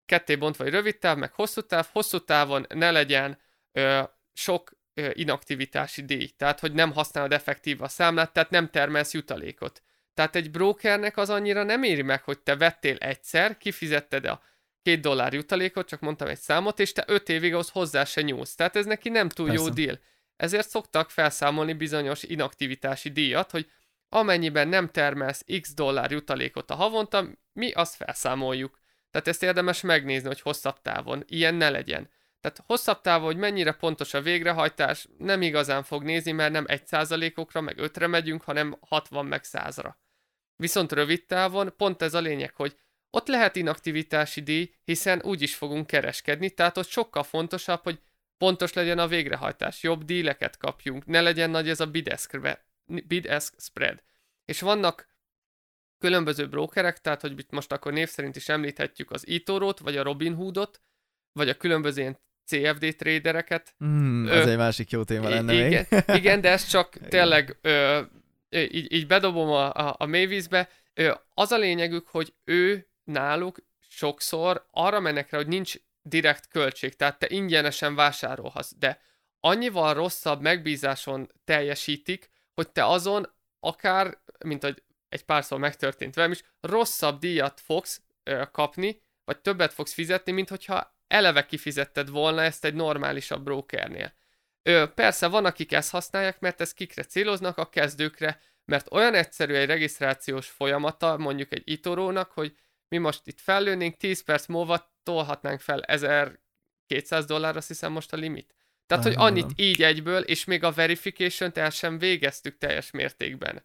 [0.06, 3.38] ketté bontva vagy rövid táv, meg hosszú táv, hosszú távon ne legyen
[3.72, 4.02] ö,
[4.32, 9.82] sok ö, inaktivitási díj, tehát hogy nem használod effektív a számlát, tehát nem termelsz jutalékot.
[10.16, 14.42] Tehát egy brokernek az annyira nem éri meg, hogy te vettél egyszer, kifizetted a
[14.82, 18.54] két dollár jutalékot, csak mondtam egy számot, és te öt évig ahhoz hozzá se nyúlsz.
[18.54, 19.62] Tehát ez neki nem túl Persze.
[19.62, 19.98] jó deal.
[20.36, 23.70] Ezért szoktak felszámolni bizonyos inaktivitási díjat, hogy
[24.08, 28.78] amennyiben nem termelsz x dollár jutalékot a havonta, mi azt felszámoljuk.
[29.10, 32.10] Tehát ezt érdemes megnézni, hogy hosszabb távon ilyen ne legyen.
[32.40, 37.60] Tehát hosszabb távon, hogy mennyire pontos a végrehajtás, nem igazán fog nézni, mert nem 1%-okra,
[37.60, 39.94] meg 5-re megyünk, hanem 60 meg 100-ra.
[40.56, 42.76] Viszont rövid távon pont ez a lényeg, hogy
[43.10, 48.00] ott lehet inaktivitási díj, hiszen úgy is fogunk kereskedni, tehát ott sokkal fontosabb, hogy
[48.38, 51.86] pontos legyen a végrehajtás, jobb díleket kapjunk, ne legyen nagy ez a
[52.86, 54.02] bid-ask spread.
[54.44, 55.16] És vannak
[55.98, 60.02] különböző brokerek, tehát hogy itt most akkor név szerint is említhetjük az eToro-t, vagy a
[60.02, 60.80] Robinhoodot,
[61.32, 63.74] vagy a különböző ilyen CFD tradereket.
[63.84, 66.02] Mm, az ö, egy másik jó téma lenne igen, még.
[66.16, 68.02] igen, de ez csak tényleg ö,
[68.50, 70.68] így, így bedobom a, a, a mélyvízbe.
[71.34, 77.18] Az a lényegük, hogy ő náluk sokszor arra mennek rá, hogy nincs direkt költség, tehát
[77.18, 79.00] te ingyenesen vásárolhatsz, de
[79.40, 86.42] annyival rosszabb megbízáson teljesítik, hogy te azon akár, mint hogy egy párszor megtörtént velem is,
[86.60, 92.64] rosszabb díjat fogsz ö, kapni, vagy többet fogsz fizetni, mint hogyha eleve kifizetted volna ezt
[92.64, 94.12] egy normálisabb brokernél.
[94.94, 99.66] Persze van, akik ezt használják, mert ezt kikre céloznak, a kezdőkre, mert olyan egyszerű egy
[99.66, 102.56] regisztrációs folyamata, mondjuk egy itorónak, hogy
[102.88, 108.16] mi most itt fellőnénk, 10 perc múlva tolhatnánk fel 1200 dollár, azt hiszem most a
[108.16, 108.54] limit.
[108.86, 113.64] Tehát, hogy annyit így egyből, és még a verification-t el sem végeztük teljes mértékben.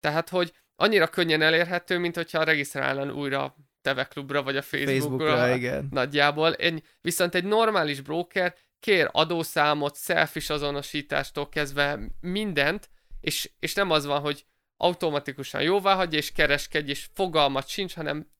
[0.00, 5.88] Tehát, hogy annyira könnyen elérhető, mint hogyha regisztrálnán újra Teveklubra, vagy a Facebookra, Facebookra igen.
[5.90, 6.54] nagyjából.
[6.54, 14.04] Egy, viszont egy normális broker kér adószámot, selfish azonosítástól kezdve mindent, és, és nem az
[14.04, 14.44] van, hogy
[14.76, 18.30] automatikusan jóvá hagyja, és kereskedj, és fogalmat sincs, hanem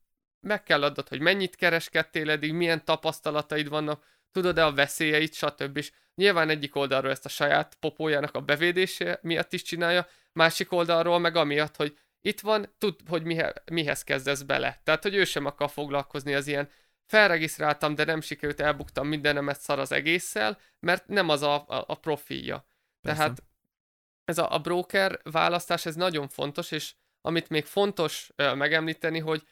[0.41, 5.77] meg kell adnod, hogy mennyit kereskedtél eddig, milyen tapasztalataid vannak, tudod-e a veszélyeit, stb.
[5.77, 11.19] És nyilván egyik oldalról ezt a saját popójának a bevédése miatt is csinálja, másik oldalról
[11.19, 14.81] meg amiatt, hogy itt van, tud, hogy mihe, mihez kezdesz bele.
[14.85, 16.69] Tehát, hogy ő sem akar foglalkozni az ilyen
[17.13, 21.95] felregisztráltam, de nem sikerült, elbuktam mindenemet szar az egésszel, mert nem az a, a, a
[21.95, 22.67] profilja.
[23.01, 23.19] Persze.
[23.19, 23.43] Tehát
[24.25, 29.43] ez a, a broker választás, ez nagyon fontos, és amit még fontos ö, megemlíteni, hogy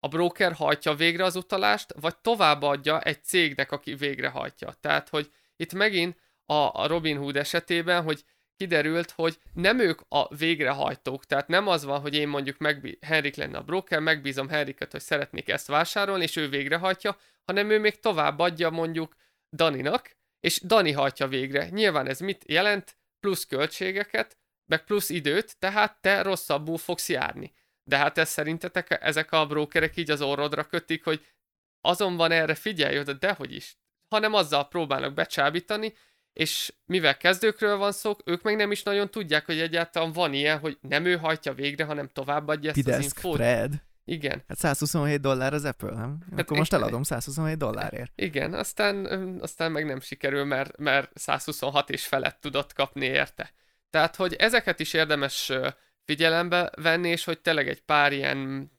[0.00, 4.72] a broker hajtja végre az utalást, vagy továbbadja egy cégnek, aki végrehajtja.
[4.80, 8.24] Tehát, hogy itt megint a, a Robinhood esetében, hogy
[8.56, 13.36] kiderült, hogy nem ők a végrehajtók, tehát nem az van, hogy én mondjuk megbí- Henrik
[13.36, 18.00] lenne a broker, megbízom Henriket, hogy szeretnék ezt vásárolni, és ő végrehajtja, hanem ő még
[18.00, 19.16] tovább adja mondjuk
[19.52, 21.68] Daninak, és Dani hajtja végre.
[21.68, 22.96] Nyilván ez mit jelent?
[23.20, 24.36] Plusz költségeket,
[24.66, 27.52] meg plusz időt, tehát te rosszabbul fogsz járni.
[27.84, 31.26] De hát ez szerintetek ezek a brokerek így az orrodra kötik, hogy
[31.80, 33.76] azon van erre figyelj de dehogy is.
[34.08, 35.94] Hanem azzal próbálnak becsábítani,
[36.34, 40.58] és mivel kezdőkről van szó, ők meg nem is nagyon tudják, hogy egyáltalán van ilyen,
[40.58, 43.36] hogy nem ő hajtja végre, hanem továbbadja ezt Pidesk az infót.
[43.36, 43.82] Fred.
[44.04, 44.42] Igen.
[44.48, 46.18] Hát 127 dollár az Apple, nem?
[46.30, 48.12] Hát Akkor most eladom 127 dollárért.
[48.14, 49.06] Igen, aztán,
[49.40, 53.52] aztán meg nem sikerül, mert, mert 126 és felett tudott kapni érte.
[53.90, 55.52] Tehát, hogy ezeket is érdemes
[56.04, 58.70] figyelembe venni, és hogy tényleg egy pár ilyen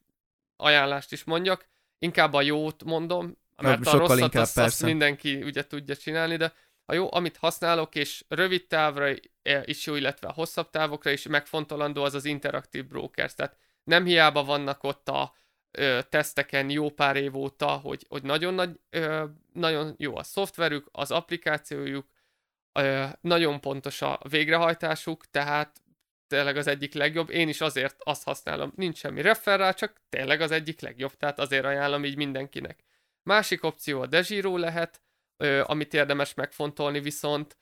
[0.56, 1.68] ajánlást is mondjak.
[2.00, 6.54] Inkább a jót mondom, mert a rosszat azt, azt mindenki ugye tudja csinálni, de
[6.86, 9.14] a jó, amit használok, és rövid távra
[9.64, 13.34] is jó, illetve a hosszabb távokra is megfontolandó, az az interaktív brokers.
[13.34, 15.34] Tehát nem hiába vannak ott a
[15.72, 20.88] ö, teszteken jó pár év óta, hogy, hogy nagyon, nagy, ö, nagyon jó a szoftverük,
[20.92, 22.08] az applikációjuk,
[22.72, 25.82] ö, nagyon pontos a végrehajtásuk, tehát
[26.28, 27.30] tényleg az egyik legjobb.
[27.30, 31.66] Én is azért azt használom, nincs semmi referrál, csak tényleg az egyik legjobb, tehát azért
[31.66, 32.84] ajánlom így mindenkinek.
[33.24, 35.02] Másik opció a Dezsíró lehet,
[35.38, 37.58] ö, amit érdemes megfontolni viszont,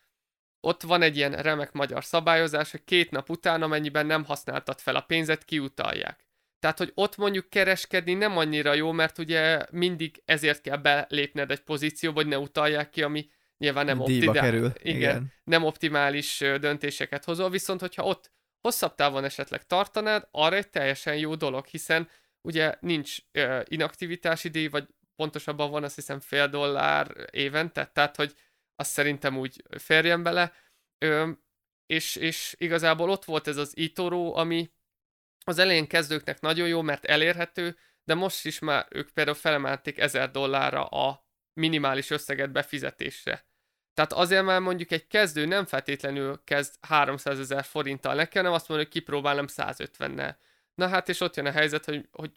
[0.59, 4.95] ott van egy ilyen remek magyar szabályozás, hogy két nap után, amennyiben nem használtad fel
[4.95, 6.25] a pénzet, kiutalják.
[6.59, 11.59] Tehát, hogy ott mondjuk kereskedni nem annyira jó, mert ugye mindig ezért kell belépned egy
[11.59, 14.71] pozícióba, hogy ne utalják ki, ami nyilván nem, optimál, kerül.
[14.81, 15.33] Igen, igen.
[15.43, 21.35] nem optimális döntéseket hozol, viszont hogyha ott hosszabb távon esetleg tartanád, arra egy teljesen jó
[21.35, 22.09] dolog, hiszen
[22.41, 28.35] ugye nincs uh, inaktivitási díj, vagy pontosabban van azt hiszem fél dollár évente, tehát hogy
[28.75, 30.53] azt szerintem úgy férjen bele.
[30.97, 31.31] Ö,
[31.85, 34.71] és, és igazából ott volt ez az Itoro, ami
[35.45, 40.31] az elején kezdőknek nagyon jó, mert elérhető, de most is már ők például felemelték 1000
[40.31, 43.45] dollárra a minimális összeget befizetésre.
[43.93, 48.67] Tehát azért már mondjuk egy kezdő nem feltétlenül kezd 300 ezer forinttal neki, hanem azt
[48.67, 50.35] mondja, hogy kipróbálom 150-nel.
[50.75, 52.31] Na hát, és ott jön a helyzet, hogy, hogy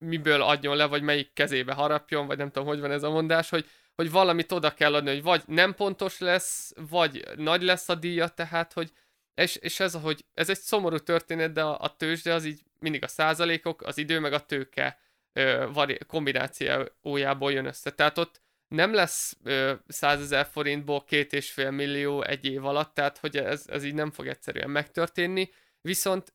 [0.00, 3.48] miből adjon le, vagy melyik kezébe harapjon, vagy nem tudom, hogy van ez a mondás,
[3.48, 7.94] hogy, hogy valamit oda kell adni, hogy vagy nem pontos lesz, vagy nagy lesz a
[7.94, 8.92] díja, tehát, hogy
[9.34, 13.02] és, és ez, hogy ez egy szomorú történet, de a, a tőzsde az így mindig
[13.02, 14.98] a százalékok, az idő meg a tőke
[15.32, 17.90] ö, vari, kombinációjából jön össze.
[17.90, 22.94] Tehát ott nem lesz ö, 100 ezer forintból két és fél millió egy év alatt,
[22.94, 26.32] tehát hogy ez, ez így nem fog egyszerűen megtörténni, viszont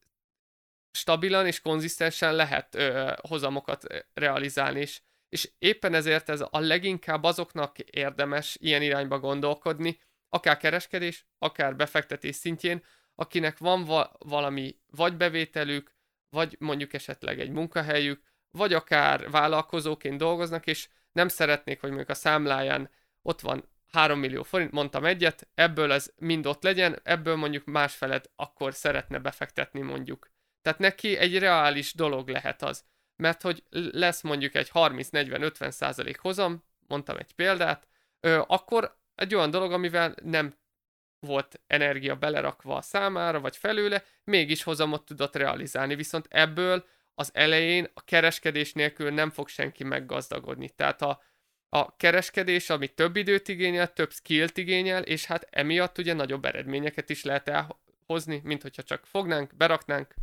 [0.96, 7.80] stabilan és konzisztensen lehet ö, hozamokat realizálni, és, és éppen ezért ez a leginkább azoknak
[7.80, 12.84] érdemes ilyen irányba gondolkodni, akár kereskedés, akár befektetés szintjén,
[13.16, 15.94] akinek van va- valami vagy bevételük,
[16.30, 18.22] vagy mondjuk esetleg egy munkahelyük,
[18.52, 22.90] vagy akár vállalkozóként dolgoznak, és nem szeretnék, hogy mondjuk a számláján
[23.22, 28.26] ott van 3 millió forint, mondtam egyet, ebből ez mind ott legyen, ebből mondjuk másfeled
[28.36, 30.30] akkor szeretne befektetni mondjuk.
[30.66, 32.84] Tehát neki egy reális dolog lehet az.
[33.16, 37.88] Mert hogy lesz mondjuk egy 30-40-50 százalék hozam, mondtam egy példát,
[38.48, 40.54] akkor egy olyan dolog, amivel nem
[41.20, 45.96] volt energia belerakva a számára, vagy felőle, mégis hozamot tudott realizálni.
[45.96, 46.86] Viszont ebből
[47.16, 50.70] az elején a kereskedés nélkül nem fog senki meggazdagodni.
[50.70, 51.22] Tehát a,
[51.70, 57.10] a kereskedés, ami több időt igényel, több skillt igényel, és hát emiatt ugye nagyobb eredményeket
[57.10, 60.14] is lehet elhozni, mint hogyha csak fognánk, beraknánk,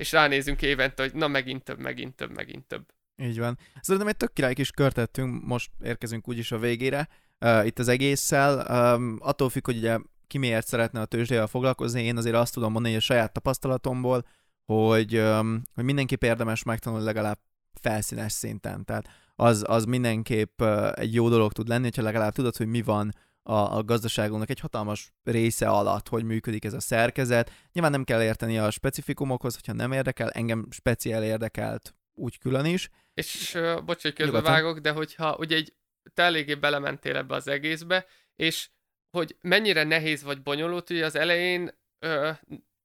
[0.00, 2.86] és ránézünk évente, hogy na megint több, megint több, megint több.
[3.22, 3.58] Így van.
[3.80, 7.08] Szerintem egy tök király kis körtettünk, most érkezünk úgyis a végére,
[7.40, 8.66] uh, itt az egésszel.
[8.94, 12.72] Um, attól függ, hogy ugye ki miért szeretne a tőzsdével foglalkozni, én azért azt tudom
[12.72, 14.26] mondani, hogy a saját tapasztalatomból,
[14.64, 17.38] hogy, um, hogy mindenképp érdemes megtanulni legalább
[17.80, 18.84] felszínes szinten.
[18.84, 22.82] Tehát az, az mindenképp uh, egy jó dolog tud lenni, hogyha legalább tudod, hogy mi
[22.82, 27.52] van a, a gazdaságunknak egy hatalmas része alatt, hogy működik ez a szerkezet.
[27.72, 32.90] Nyilván nem kell érteni a specifikumokhoz, hogyha nem érdekel, engem speciál érdekelt úgy külön is.
[33.14, 35.74] És uh, bocs, hogy közbevágok, de hogyha ugye egy,
[36.14, 38.68] te eléggé belementél ebbe az egészbe, és
[39.10, 42.30] hogy mennyire nehéz vagy bonyolult, ugye az elején ö,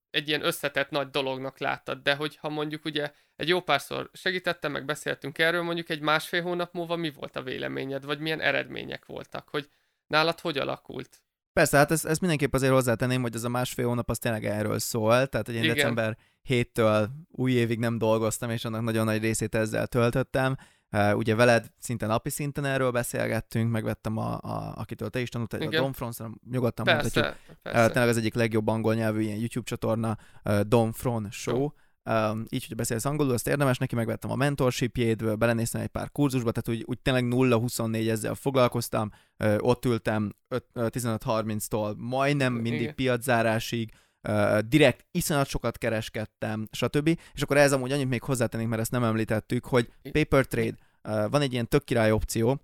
[0.10, 4.86] egy ilyen összetett nagy dolognak láttad, de hogyha mondjuk ugye egy jó párszor segítettem, meg
[4.86, 9.50] beszéltünk erről, mondjuk egy másfél hónap múlva mi volt a véleményed, vagy milyen eredmények voltak,
[9.50, 9.70] hogy
[10.08, 11.22] nálad hogy alakult?
[11.54, 14.80] Persze, hát ezt, ezt mindenképp azért hozzátenném, hogy ez a másfél hónap az tényleg erről
[14.80, 15.76] szól, tehát hogy én Igen.
[15.76, 16.18] december
[16.50, 20.56] 7-től új évig nem dolgoztam, és annak nagyon nagy részét ezzel töltöttem,
[20.92, 25.62] Uh, ugye veled szinte napi szinten erről beszélgettünk, megvettem, a, a, akitől te is tanultál,
[25.62, 26.18] a Don Front,
[26.52, 27.58] nyugodtan persze, mondhatjuk.
[27.62, 27.86] Persze.
[27.86, 31.70] Uh, tényleg az egyik legjobb angol nyelvű ilyen YouTube csatorna, uh, Don Front Show.
[32.10, 36.52] Um, így, hogy beszélsz angolul, azt érdemes neki, megvettem a mentorshipjét, belenéztem egy pár kurzusba,
[36.52, 39.12] tehát úgy, úgy tényleg 0-24 ezzel foglalkoztam,
[39.58, 40.36] ott ültem
[40.76, 42.96] 15-30-tól majdnem mindig Igen.
[42.96, 43.92] piaczárásig,
[44.28, 47.20] uh, direkt iszonyat sokat kereskedtem, stb.
[47.34, 51.30] És akkor ez amúgy annyit még hozzátennék, mert ezt nem említettük, hogy paper trade, uh,
[51.30, 52.62] van egy ilyen tök király opció,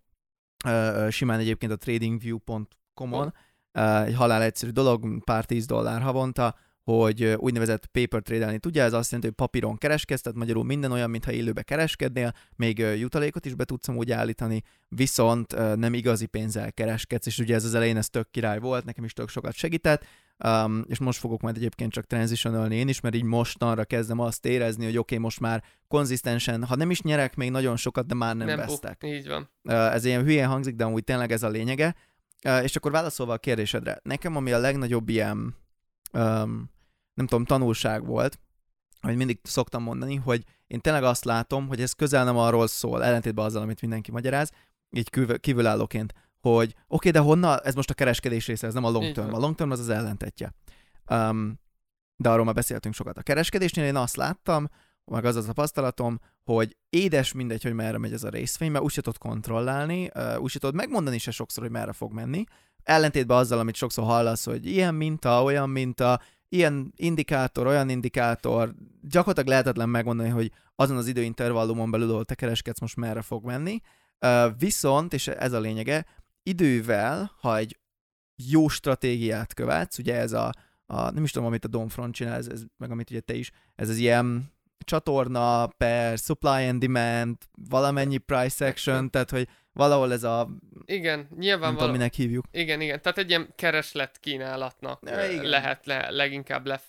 [0.66, 3.34] uh, simán egyébként a tradingview.com-on,
[4.06, 9.12] egy halál egyszerű dolog, pár tíz dollár havonta, hogy úgynevezett paper trade tudja, ez azt
[9.12, 13.64] jelenti, hogy papíron kereskedsz, tehát magyarul minden olyan, mintha élőbe kereskednél, még jutalékot is be
[13.64, 18.32] tudsz úgy állítani, viszont nem igazi pénzzel kereskedsz, és ugye ez az elején ez tök
[18.32, 20.06] király volt, nekem is tök sokat segített,
[20.46, 24.46] um, és most fogok majd egyébként csak transitionalni én is, mert így mostanra kezdem azt
[24.46, 28.14] érezni, hogy oké, okay, most már konzisztensen, ha nem is nyerek még nagyon sokat, de
[28.14, 29.02] már nem, nem vesztek.
[29.06, 29.50] Így van.
[29.64, 31.96] Uh, ez ilyen hülye hangzik, de amúgy tényleg ez a lényege.
[32.46, 35.56] Uh, és akkor válaszolva a kérdésedre, nekem ami a legnagyobb ilyen
[36.14, 36.70] um,
[37.14, 38.40] nem tudom, tanulság volt,
[39.02, 43.04] hogy mindig szoktam mondani, hogy én tényleg azt látom, hogy ez közel nem arról szól,
[43.04, 44.52] ellentétben azzal, amit mindenki magyaráz,
[44.90, 48.84] így kívül, kívülállóként, hogy oké, okay, de honnan, ez most a kereskedés része, ez nem
[48.84, 50.54] a long term, a long term az az ellentetje.
[51.10, 51.60] Um,
[52.16, 54.70] de arról már beszéltünk sokat a kereskedésnél, én azt láttam,
[55.06, 58.92] meg az az tapasztalatom, hogy édes mindegy, hogy merre megy ez a részvény, mert úgy
[58.92, 62.44] se tudod kontrollálni, úgy se tudod megmondani se sokszor, hogy merre fog menni.
[62.84, 69.50] Ellentétben azzal, amit sokszor hallasz, hogy ilyen minta, olyan minta, ilyen indikátor, olyan indikátor, gyakorlatilag
[69.50, 73.82] lehetetlen megmondani, hogy azon az időintervallumon belül, ahol te kereskedsz, most merre fog menni.
[74.58, 76.06] Viszont, és ez a lényege,
[76.44, 77.80] idővel, ha egy
[78.50, 80.54] jó stratégiát követsz, ugye ez a,
[80.86, 83.52] a nem is tudom, amit a Domfront csinál, ez, ez, meg amit ugye te is,
[83.76, 87.38] ez az ilyen csatorna per supply and demand,
[87.70, 90.50] valamennyi price action, tehát hogy valahol ez a...
[90.86, 92.46] Igen, nyilván nem tudom, minek hívjuk.
[92.52, 96.82] Igen, igen, tehát egy ilyen kereslet kínálatnak ja, lehet le, leginkább le,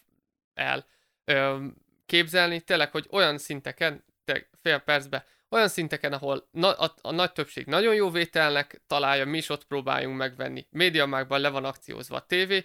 [0.54, 0.86] el
[1.24, 1.64] ö,
[2.06, 7.32] képzelni, tényleg, hogy olyan szinteken, te, fél percbe, olyan szinteken, ahol na, a, a nagy
[7.32, 10.66] többség nagyon jó vételnek találja, mi is ott próbáljunk megvenni.
[10.70, 12.64] Médiamákban le van akciózva a tévé,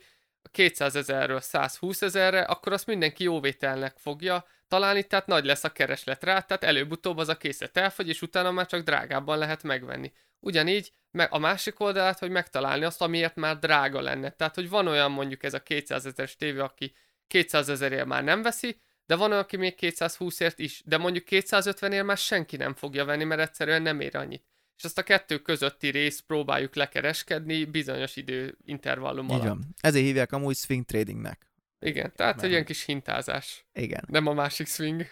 [0.52, 5.72] 200 ezerről 120 ezerre, akkor azt mindenki jó vételnek fogja találni, tehát nagy lesz a
[5.72, 10.12] kereslet rá, tehát előbb-utóbb az a készlet elfogy, és utána már csak drágábban lehet megvenni.
[10.40, 14.30] Ugyanígy meg a másik oldalát, hogy megtalálni azt, amiért már drága lenne.
[14.30, 16.94] Tehát, hogy van olyan mondjuk ez a 200 ezeres tévé, aki
[17.28, 22.06] 200 ezerért már nem veszi, de van olyan, aki még 220ért is, de mondjuk 250-ért
[22.06, 24.47] már senki nem fogja venni, mert egyszerűen nem ér annyit.
[24.78, 29.44] És azt a kettő közötti részt próbáljuk lekereskedni bizonyos idő intervallum alatt.
[29.44, 29.76] Igen.
[29.80, 31.48] Ezért hívják amúgy swing tradingnek.
[31.80, 32.46] Igen, tehát Mert...
[32.46, 33.66] egy ilyen kis hintázás.
[33.74, 34.04] Igen.
[34.08, 35.06] Nem a másik swing.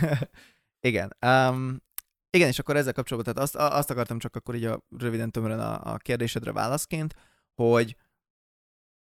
[0.80, 1.16] Igen.
[1.26, 1.82] Um,
[2.30, 5.60] igen, és akkor ezzel kapcsolatban, tehát azt, azt akartam csak akkor így a röviden tömören
[5.60, 7.14] a, a kérdésedre válaszként,
[7.54, 7.96] hogy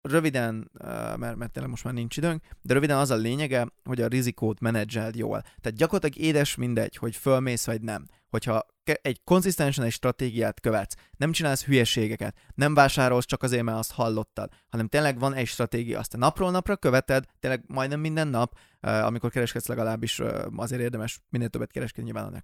[0.01, 0.71] röviden,
[1.17, 4.59] mert, mert tényleg most már nincs időnk, de röviden az a lényege, hogy a rizikót
[4.59, 5.41] menedzseld jól.
[5.41, 8.05] Tehát gyakorlatilag édes mindegy, hogy fölmész vagy nem.
[8.29, 13.91] Hogyha egy konzisztensen egy stratégiát követsz, nem csinálsz hülyeségeket, nem vásárolsz csak azért, mert azt
[13.91, 18.57] hallottad, hanem tényleg van egy stratégia, azt a napról napra követed, tényleg majdnem minden nap,
[18.79, 20.21] amikor kereskedsz legalábbis
[20.55, 22.43] azért érdemes minél többet kereskedni, nyilván annál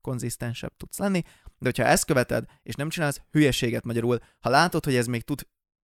[0.00, 4.94] konzisztensebb tudsz lenni, de hogyha ezt követed, és nem csinálsz hülyeséget magyarul, ha látod, hogy
[4.94, 5.46] ez még tud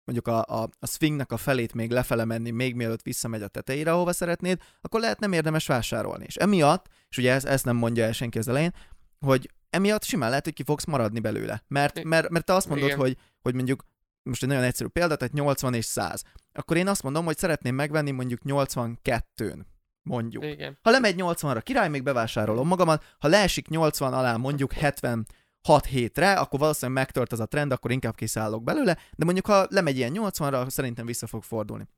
[0.06, 3.92] mondjuk a, a, a swingnek a felét még lefele menni, még mielőtt visszamegy a tetejére,
[3.92, 6.24] ahova szeretnéd, akkor lehet nem érdemes vásárolni.
[6.24, 8.74] És emiatt, és ugye ezt, ezt nem mondja el senki az elején,
[9.20, 11.62] hogy emiatt simán lehet, hogy ki fogsz maradni belőle.
[11.68, 13.84] Mert, mert, mert te azt mondod, hogy, hogy mondjuk
[14.22, 16.22] most egy nagyon egyszerű példa, tehát 80 és 100.
[16.52, 19.58] Akkor én azt mondom, hogy szeretném megvenni mondjuk 82-n,
[20.02, 20.44] mondjuk.
[20.44, 20.78] Igen.
[20.82, 25.26] Ha lemegy 80-ra, király, még bevásárolom magamat, ha leesik 80 alá mondjuk 70
[25.66, 29.66] 6 hétre, akkor valószínűleg megtört az a trend, akkor inkább kiszállok belőle, de mondjuk ha
[29.70, 31.88] lemegy ilyen 80-ra, szerintem vissza fog fordulni.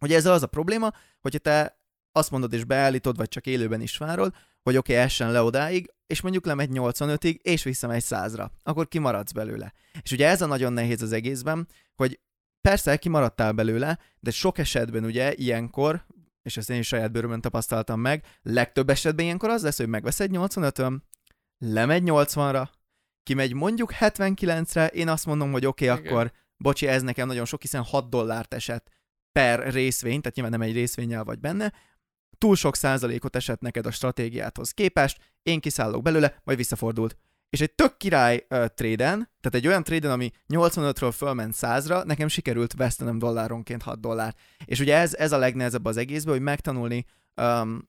[0.00, 1.80] Ugye ezzel az a probléma, hogyha te
[2.12, 5.94] azt mondod és beállítod, vagy csak élőben is várod, hogy oké, okay, essen le odáig,
[6.06, 9.72] és mondjuk lemegy 85-ig, és visszamegy 100-ra, akkor kimaradsz belőle.
[10.02, 12.20] És ugye ez a nagyon nehéz az egészben, hogy
[12.60, 16.04] persze kimaradtál belőle, de sok esetben ugye ilyenkor,
[16.42, 20.30] és ezt én is saját bőrömön tapasztaltam meg, legtöbb esetben ilyenkor az lesz, hogy megveszed
[20.32, 21.02] 85-ön,
[21.58, 22.68] lemegy 80-ra,
[23.28, 27.60] kimegy mondjuk 79-re, én azt mondom, hogy oké, okay, akkor bocsi, ez nekem nagyon sok,
[27.60, 28.90] hiszen 6 dollárt esett
[29.32, 31.72] per részvény, tehát nyilván nem egy részvényel vagy benne,
[32.38, 37.16] túl sok százalékot esett neked a stratégiáthoz képest, én kiszállok belőle, majd visszafordult.
[37.50, 42.28] És egy tök király uh, tréden, tehát egy olyan tréden, ami 85-ről fölment 100-ra, nekem
[42.28, 44.34] sikerült vesztenem dolláronként 6 dollár.
[44.64, 47.04] És ugye ez, ez a legnehezebb az egészben, hogy megtanulni
[47.36, 47.88] um,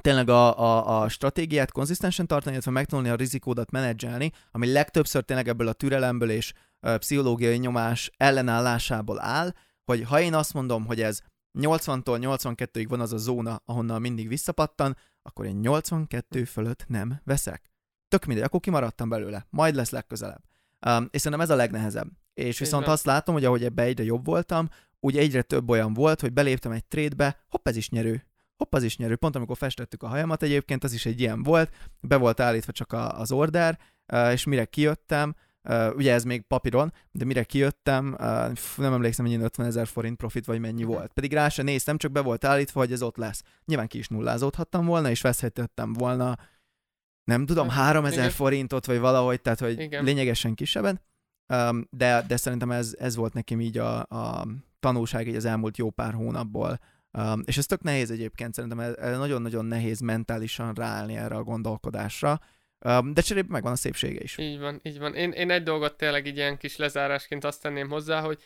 [0.00, 5.48] tényleg a, a, a stratégiát konzisztensen tartani, illetve megtanulni a rizikódat menedzselni, ami legtöbbször tényleg
[5.48, 11.00] ebből a türelemből és uh, pszichológiai nyomás ellenállásából áll, hogy ha én azt mondom, hogy
[11.00, 11.20] ez
[11.58, 17.70] 80-tól 82-ig van az a zóna, ahonnan mindig visszapattan, akkor én 82 fölött nem veszek.
[18.08, 20.42] Tök mindegy, akkor kimaradtam belőle, majd lesz legközelebb.
[20.86, 22.08] Um, és szerintem ez a legnehezebb.
[22.34, 24.68] És viszont azt látom, hogy ahogy ebbe egyre jobb voltam,
[25.00, 28.26] úgy egyre több olyan volt, hogy beléptem egy trédbe, hopp, ez is nyerő,
[28.60, 29.16] hopp, az is nyerő.
[29.16, 32.92] Pont amikor festettük a hajamat egyébként, az is egy ilyen volt, be volt állítva csak
[32.92, 33.78] a, az order,
[34.32, 35.34] és mire kijöttem,
[35.94, 38.16] ugye ez még papíron, de mire kijöttem,
[38.76, 41.12] nem emlékszem, hogy 50 ezer forint profit vagy mennyi volt.
[41.12, 43.42] Pedig rá se néztem, csak be volt állítva, hogy ez ott lesz.
[43.64, 46.38] Nyilván ki is nullázódhattam volna, és veszhetettem volna,
[47.24, 48.30] nem tudom, 3000 Igen.
[48.30, 50.04] forintot, vagy valahogy, tehát hogy Igen.
[50.04, 51.00] lényegesen kisebben.
[51.90, 54.46] De, de szerintem ez, ez volt nekem így a, a
[54.80, 56.78] tanulság így az elmúlt jó pár hónapból,
[57.18, 62.40] Um, és ez tök nehéz egyébként, szerintem nagyon-nagyon nehéz mentálisan ráállni erre a gondolkodásra,
[62.78, 64.38] um, de cserébe megvan a szépsége is.
[64.38, 65.14] Így van, így van.
[65.14, 68.42] Én, én egy dolgot tényleg így ilyen kis lezárásként azt tenném hozzá, hogy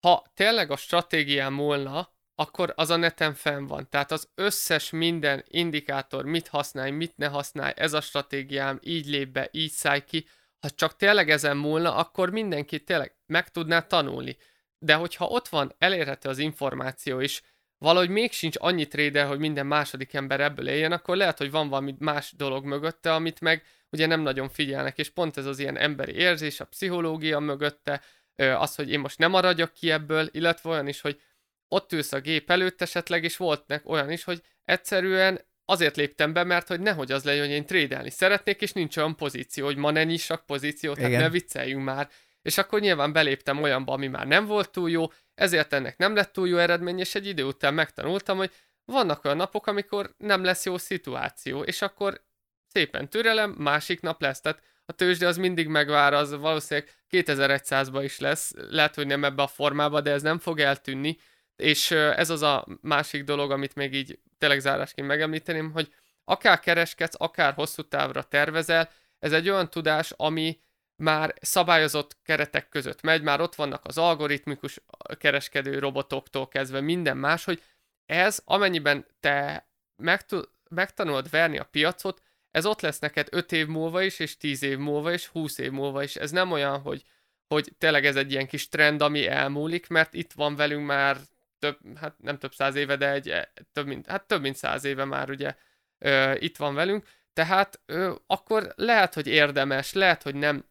[0.00, 3.88] ha tényleg a stratégiám múlna, akkor az a neten fenn van.
[3.90, 9.28] Tehát az összes minden indikátor, mit használj, mit ne használj, ez a stratégiám, így lép
[9.28, 10.26] be, így szállj ki.
[10.58, 14.36] Ha csak tényleg ezen múlna, akkor mindenki tényleg meg tudná tanulni.
[14.78, 17.42] De hogyha ott van elérhető az információ is,
[17.78, 21.68] valahogy még sincs annyi trader, hogy minden második ember ebből éljen, akkor lehet, hogy van
[21.68, 25.76] valami más dolog mögötte, amit meg ugye nem nagyon figyelnek, és pont ez az ilyen
[25.76, 28.02] emberi érzés, a pszichológia mögötte,
[28.36, 31.20] az, hogy én most nem maradjak ki ebből, illetve olyan is, hogy
[31.68, 36.32] ott ülsz a gép előtt esetleg, és volt nek olyan is, hogy egyszerűen azért léptem
[36.32, 39.76] be, mert hogy nehogy az legyen, hogy én trédelni szeretnék, és nincs olyan pozíció, hogy
[39.76, 41.22] ma ne nyissak pozíciót, tehát Igen.
[41.22, 42.08] ne vicceljünk már.
[42.48, 46.32] És akkor nyilván beléptem olyanba, ami már nem volt túl jó, ezért ennek nem lett
[46.32, 48.52] túl jó eredmény, és egy idő után megtanultam, hogy
[48.84, 52.24] vannak olyan napok, amikor nem lesz jó szituáció, és akkor
[52.66, 54.40] szépen türelem, másik nap lesz.
[54.40, 59.42] Tehát a tőzsde az mindig megvár, az valószínűleg 2100-ba is lesz, lehet, hogy nem ebbe
[59.42, 61.18] a formába, de ez nem fog eltűnni,
[61.56, 65.94] és ez az a másik dolog, amit még így tényleg zárásként megemlíteném, hogy
[66.24, 70.60] akár kereskedsz, akár hosszú távra tervezel, ez egy olyan tudás, ami
[70.98, 74.80] már szabályozott keretek között megy, már ott vannak az algoritmikus
[75.18, 77.62] kereskedő robotoktól kezdve minden más, hogy
[78.06, 84.02] ez, amennyiben te megtu- megtanulod verni a piacot, ez ott lesz neked 5 év múlva
[84.02, 86.16] is, és 10 év múlva is, 20 év múlva is.
[86.16, 87.02] Ez nem olyan, hogy,
[87.48, 91.16] hogy tényleg ez egy ilyen kis trend, ami elmúlik, mert itt van velünk már
[91.58, 95.04] több, hát nem több száz éve, de egy, több mint, hát több mint száz éve
[95.04, 95.54] már ugye
[95.98, 100.64] ö, itt van velünk, tehát ö, akkor lehet, hogy érdemes, lehet, hogy nem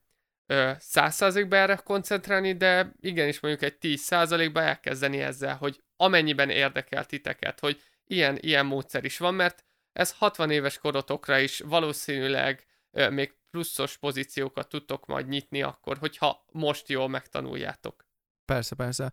[0.48, 7.82] 100%-ba erre koncentrálni, de igenis mondjuk egy 10%-ba elkezdeni ezzel, hogy amennyiben érdekel titeket, hogy
[8.04, 13.98] ilyen, ilyen módszer is van, mert ez 60 éves korotokra is valószínűleg ö, még pluszos
[13.98, 18.06] pozíciókat tudtok majd nyitni akkor, hogyha most jól megtanuljátok.
[18.46, 19.12] Persze, persze.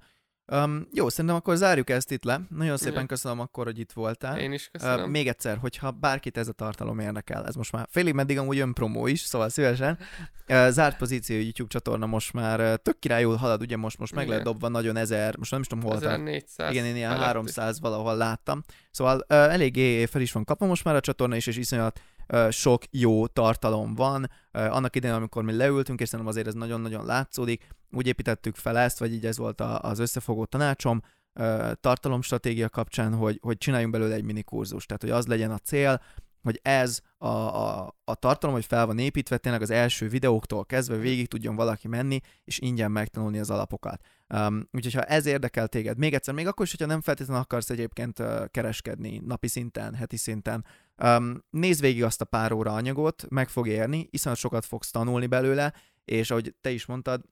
[0.53, 2.41] Um, jó, szerintem akkor zárjuk ezt itt le.
[2.49, 3.07] Nagyon szépen Igen.
[3.07, 4.39] köszönöm akkor, hogy itt voltál.
[4.39, 5.05] Én is köszönöm.
[5.05, 8.59] Uh, még egyszer, hogyha bárkit ez a tartalom érdekel, ez most már félig meddig amúgy
[8.59, 9.99] önpromó is, szóval szívesen.
[10.49, 14.25] Uh, zárt pozíció YouTube csatorna most már uh, tök királyul halad, ugye most, most meg
[14.25, 14.37] Igen.
[14.37, 16.13] lehet dobva nagyon ezer, most nem is tudom hol tart.
[16.13, 17.27] 1400 Igen, én ilyen feletti.
[17.27, 18.63] 300 valahol láttam.
[18.91, 22.01] Szóval uh, eléggé fel is van kapva most már a csatorna is, és iszonyat
[22.51, 24.31] sok jó tartalom van.
[24.51, 28.99] Annak idején, amikor mi leültünk, és szerintem azért ez nagyon-nagyon látszódik, úgy építettük fel ezt,
[28.99, 31.03] vagy így ez volt az összefogó tanácsom,
[31.81, 34.87] tartalomstratégia kapcsán, hogy, hogy csináljunk belőle egy mini kurzus.
[34.87, 36.01] Tehát, hogy az legyen a cél,
[36.43, 40.97] hogy ez a, a, a tartalom, hogy fel van építve, tényleg az első videóktól kezdve
[40.97, 44.05] végig tudjon valaki menni, és ingyen megtanulni az alapokat.
[44.35, 47.71] Um, úgyhogy ha ez érdekel téged, még egyszer, még akkor is, hogyha nem feltétlenül akarsz
[47.71, 50.65] egyébként kereskedni napi szinten, heti szinten,
[51.03, 55.27] um, nézd végig azt a pár óra anyagot, meg fog érni, iszonyat sokat fogsz tanulni
[55.27, 55.75] belőle,
[56.05, 57.23] és ahogy te is mondtad,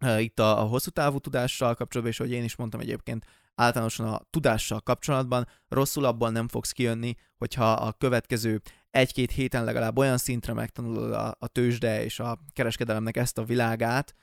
[0.00, 3.24] uh, itt a, a hosszú távú tudással kapcsolatban, és ahogy én is mondtam egyébként,
[3.54, 9.98] általánosan a tudással kapcsolatban rosszul abban nem fogsz kijönni, hogyha a következő egy-két héten legalább
[9.98, 14.14] olyan szintre megtanulod a, a tőzsde és a kereskedelemnek ezt a világát,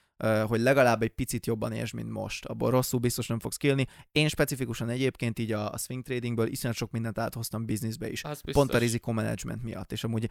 [0.47, 2.45] hogy legalább egy picit jobban értsd, mint most.
[2.45, 3.86] Abból rosszul biztos nem fogsz kijönni.
[4.11, 8.22] Én specifikusan egyébként így a, a swing tradingből iszonyat sok mindent áthoztam bizniszbe is.
[8.51, 9.91] Pont a rizikó management miatt.
[9.91, 10.30] És amúgy,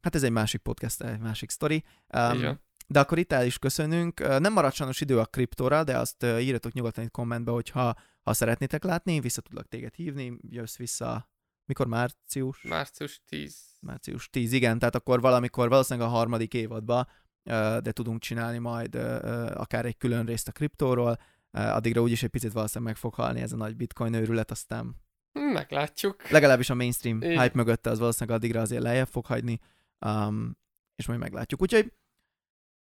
[0.00, 1.84] hát ez egy másik podcast, egy másik sztori.
[2.14, 2.60] Um, Igen.
[2.86, 4.38] de akkor itt el is köszönünk.
[4.38, 8.84] Nem maradt sajnos idő a kriptóra, de azt írjatok nyugodtan itt kommentbe, hogyha ha szeretnétek
[8.84, 11.30] látni, vissza tudlak téged hívni, jössz vissza,
[11.64, 12.62] mikor március?
[12.62, 13.56] Március 10.
[13.80, 17.06] Március 10, igen, tehát akkor valamikor valószínűleg a harmadik évadba,
[17.44, 18.94] de tudunk csinálni majd
[19.54, 21.18] akár egy külön részt a kriptóról,
[21.50, 24.96] addigra úgyis egy picit valószínűleg meg fog halni ez a nagy bitcoin őrület, aztán
[25.32, 26.30] Meglátjuk.
[26.30, 27.40] legalábbis a mainstream Igen.
[27.40, 29.60] hype mögötte az valószínűleg addigra azért lejjebb fog hagyni,
[30.06, 30.56] um,
[30.96, 31.62] és majd meglátjuk.
[31.62, 31.92] Úgyhogy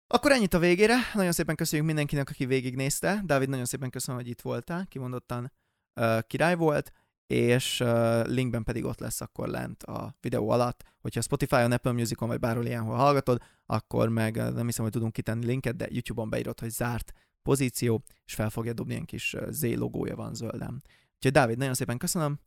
[0.07, 0.95] akkor ennyit a végére.
[1.13, 3.21] Nagyon szépen köszönjük mindenkinek, aki végignézte.
[3.25, 4.85] Dávid, nagyon szépen köszönöm, hogy itt voltál.
[4.85, 5.51] Kimondottan
[5.95, 6.91] uh, király volt,
[7.31, 7.83] és
[8.23, 10.83] linkben pedig ott lesz akkor lent a videó alatt.
[11.01, 15.45] Hogyha Spotify-on, Apple Music-on vagy bárhol ilyenhol hallgatod, akkor meg nem hiszem, hogy tudunk kitenni
[15.45, 20.15] linket, de YouTube-on beírod, hogy zárt pozíció, és fel fogja dobni ilyen kis Z logója
[20.15, 20.83] van zölden.
[21.15, 22.39] Úgyhogy Dávid, nagyon szépen köszönöm.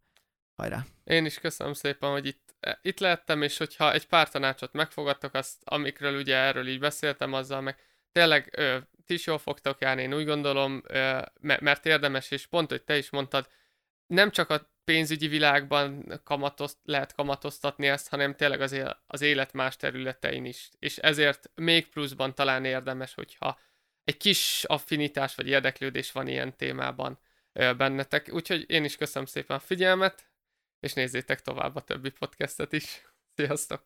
[0.56, 0.84] Hajrá!
[1.04, 5.56] Én is köszönöm szépen, hogy itt, itt lehettem, és hogyha egy pár tanácsot megfogadtok, azt,
[5.64, 7.76] amikről ugye erről így beszéltem, azzal meg
[8.12, 12.46] tényleg ö, ti is jól fogtok járni, én úgy gondolom, ö, me- mert érdemes, és
[12.46, 13.48] pont, hogy te is mondtad,
[14.06, 19.52] nem csak a pénzügyi világban kamatozt, lehet kamatoztatni ezt, hanem tényleg az, él, az élet
[19.52, 20.70] más területein is.
[20.78, 23.58] És ezért még pluszban talán érdemes, hogyha
[24.04, 27.18] egy kis affinitás vagy érdeklődés van ilyen témában
[27.52, 28.28] bennetek.
[28.32, 30.28] Úgyhogy én is köszönöm szépen a figyelmet,
[30.80, 33.02] és nézzétek tovább a többi podcastet is.
[33.36, 33.82] Sziasztok!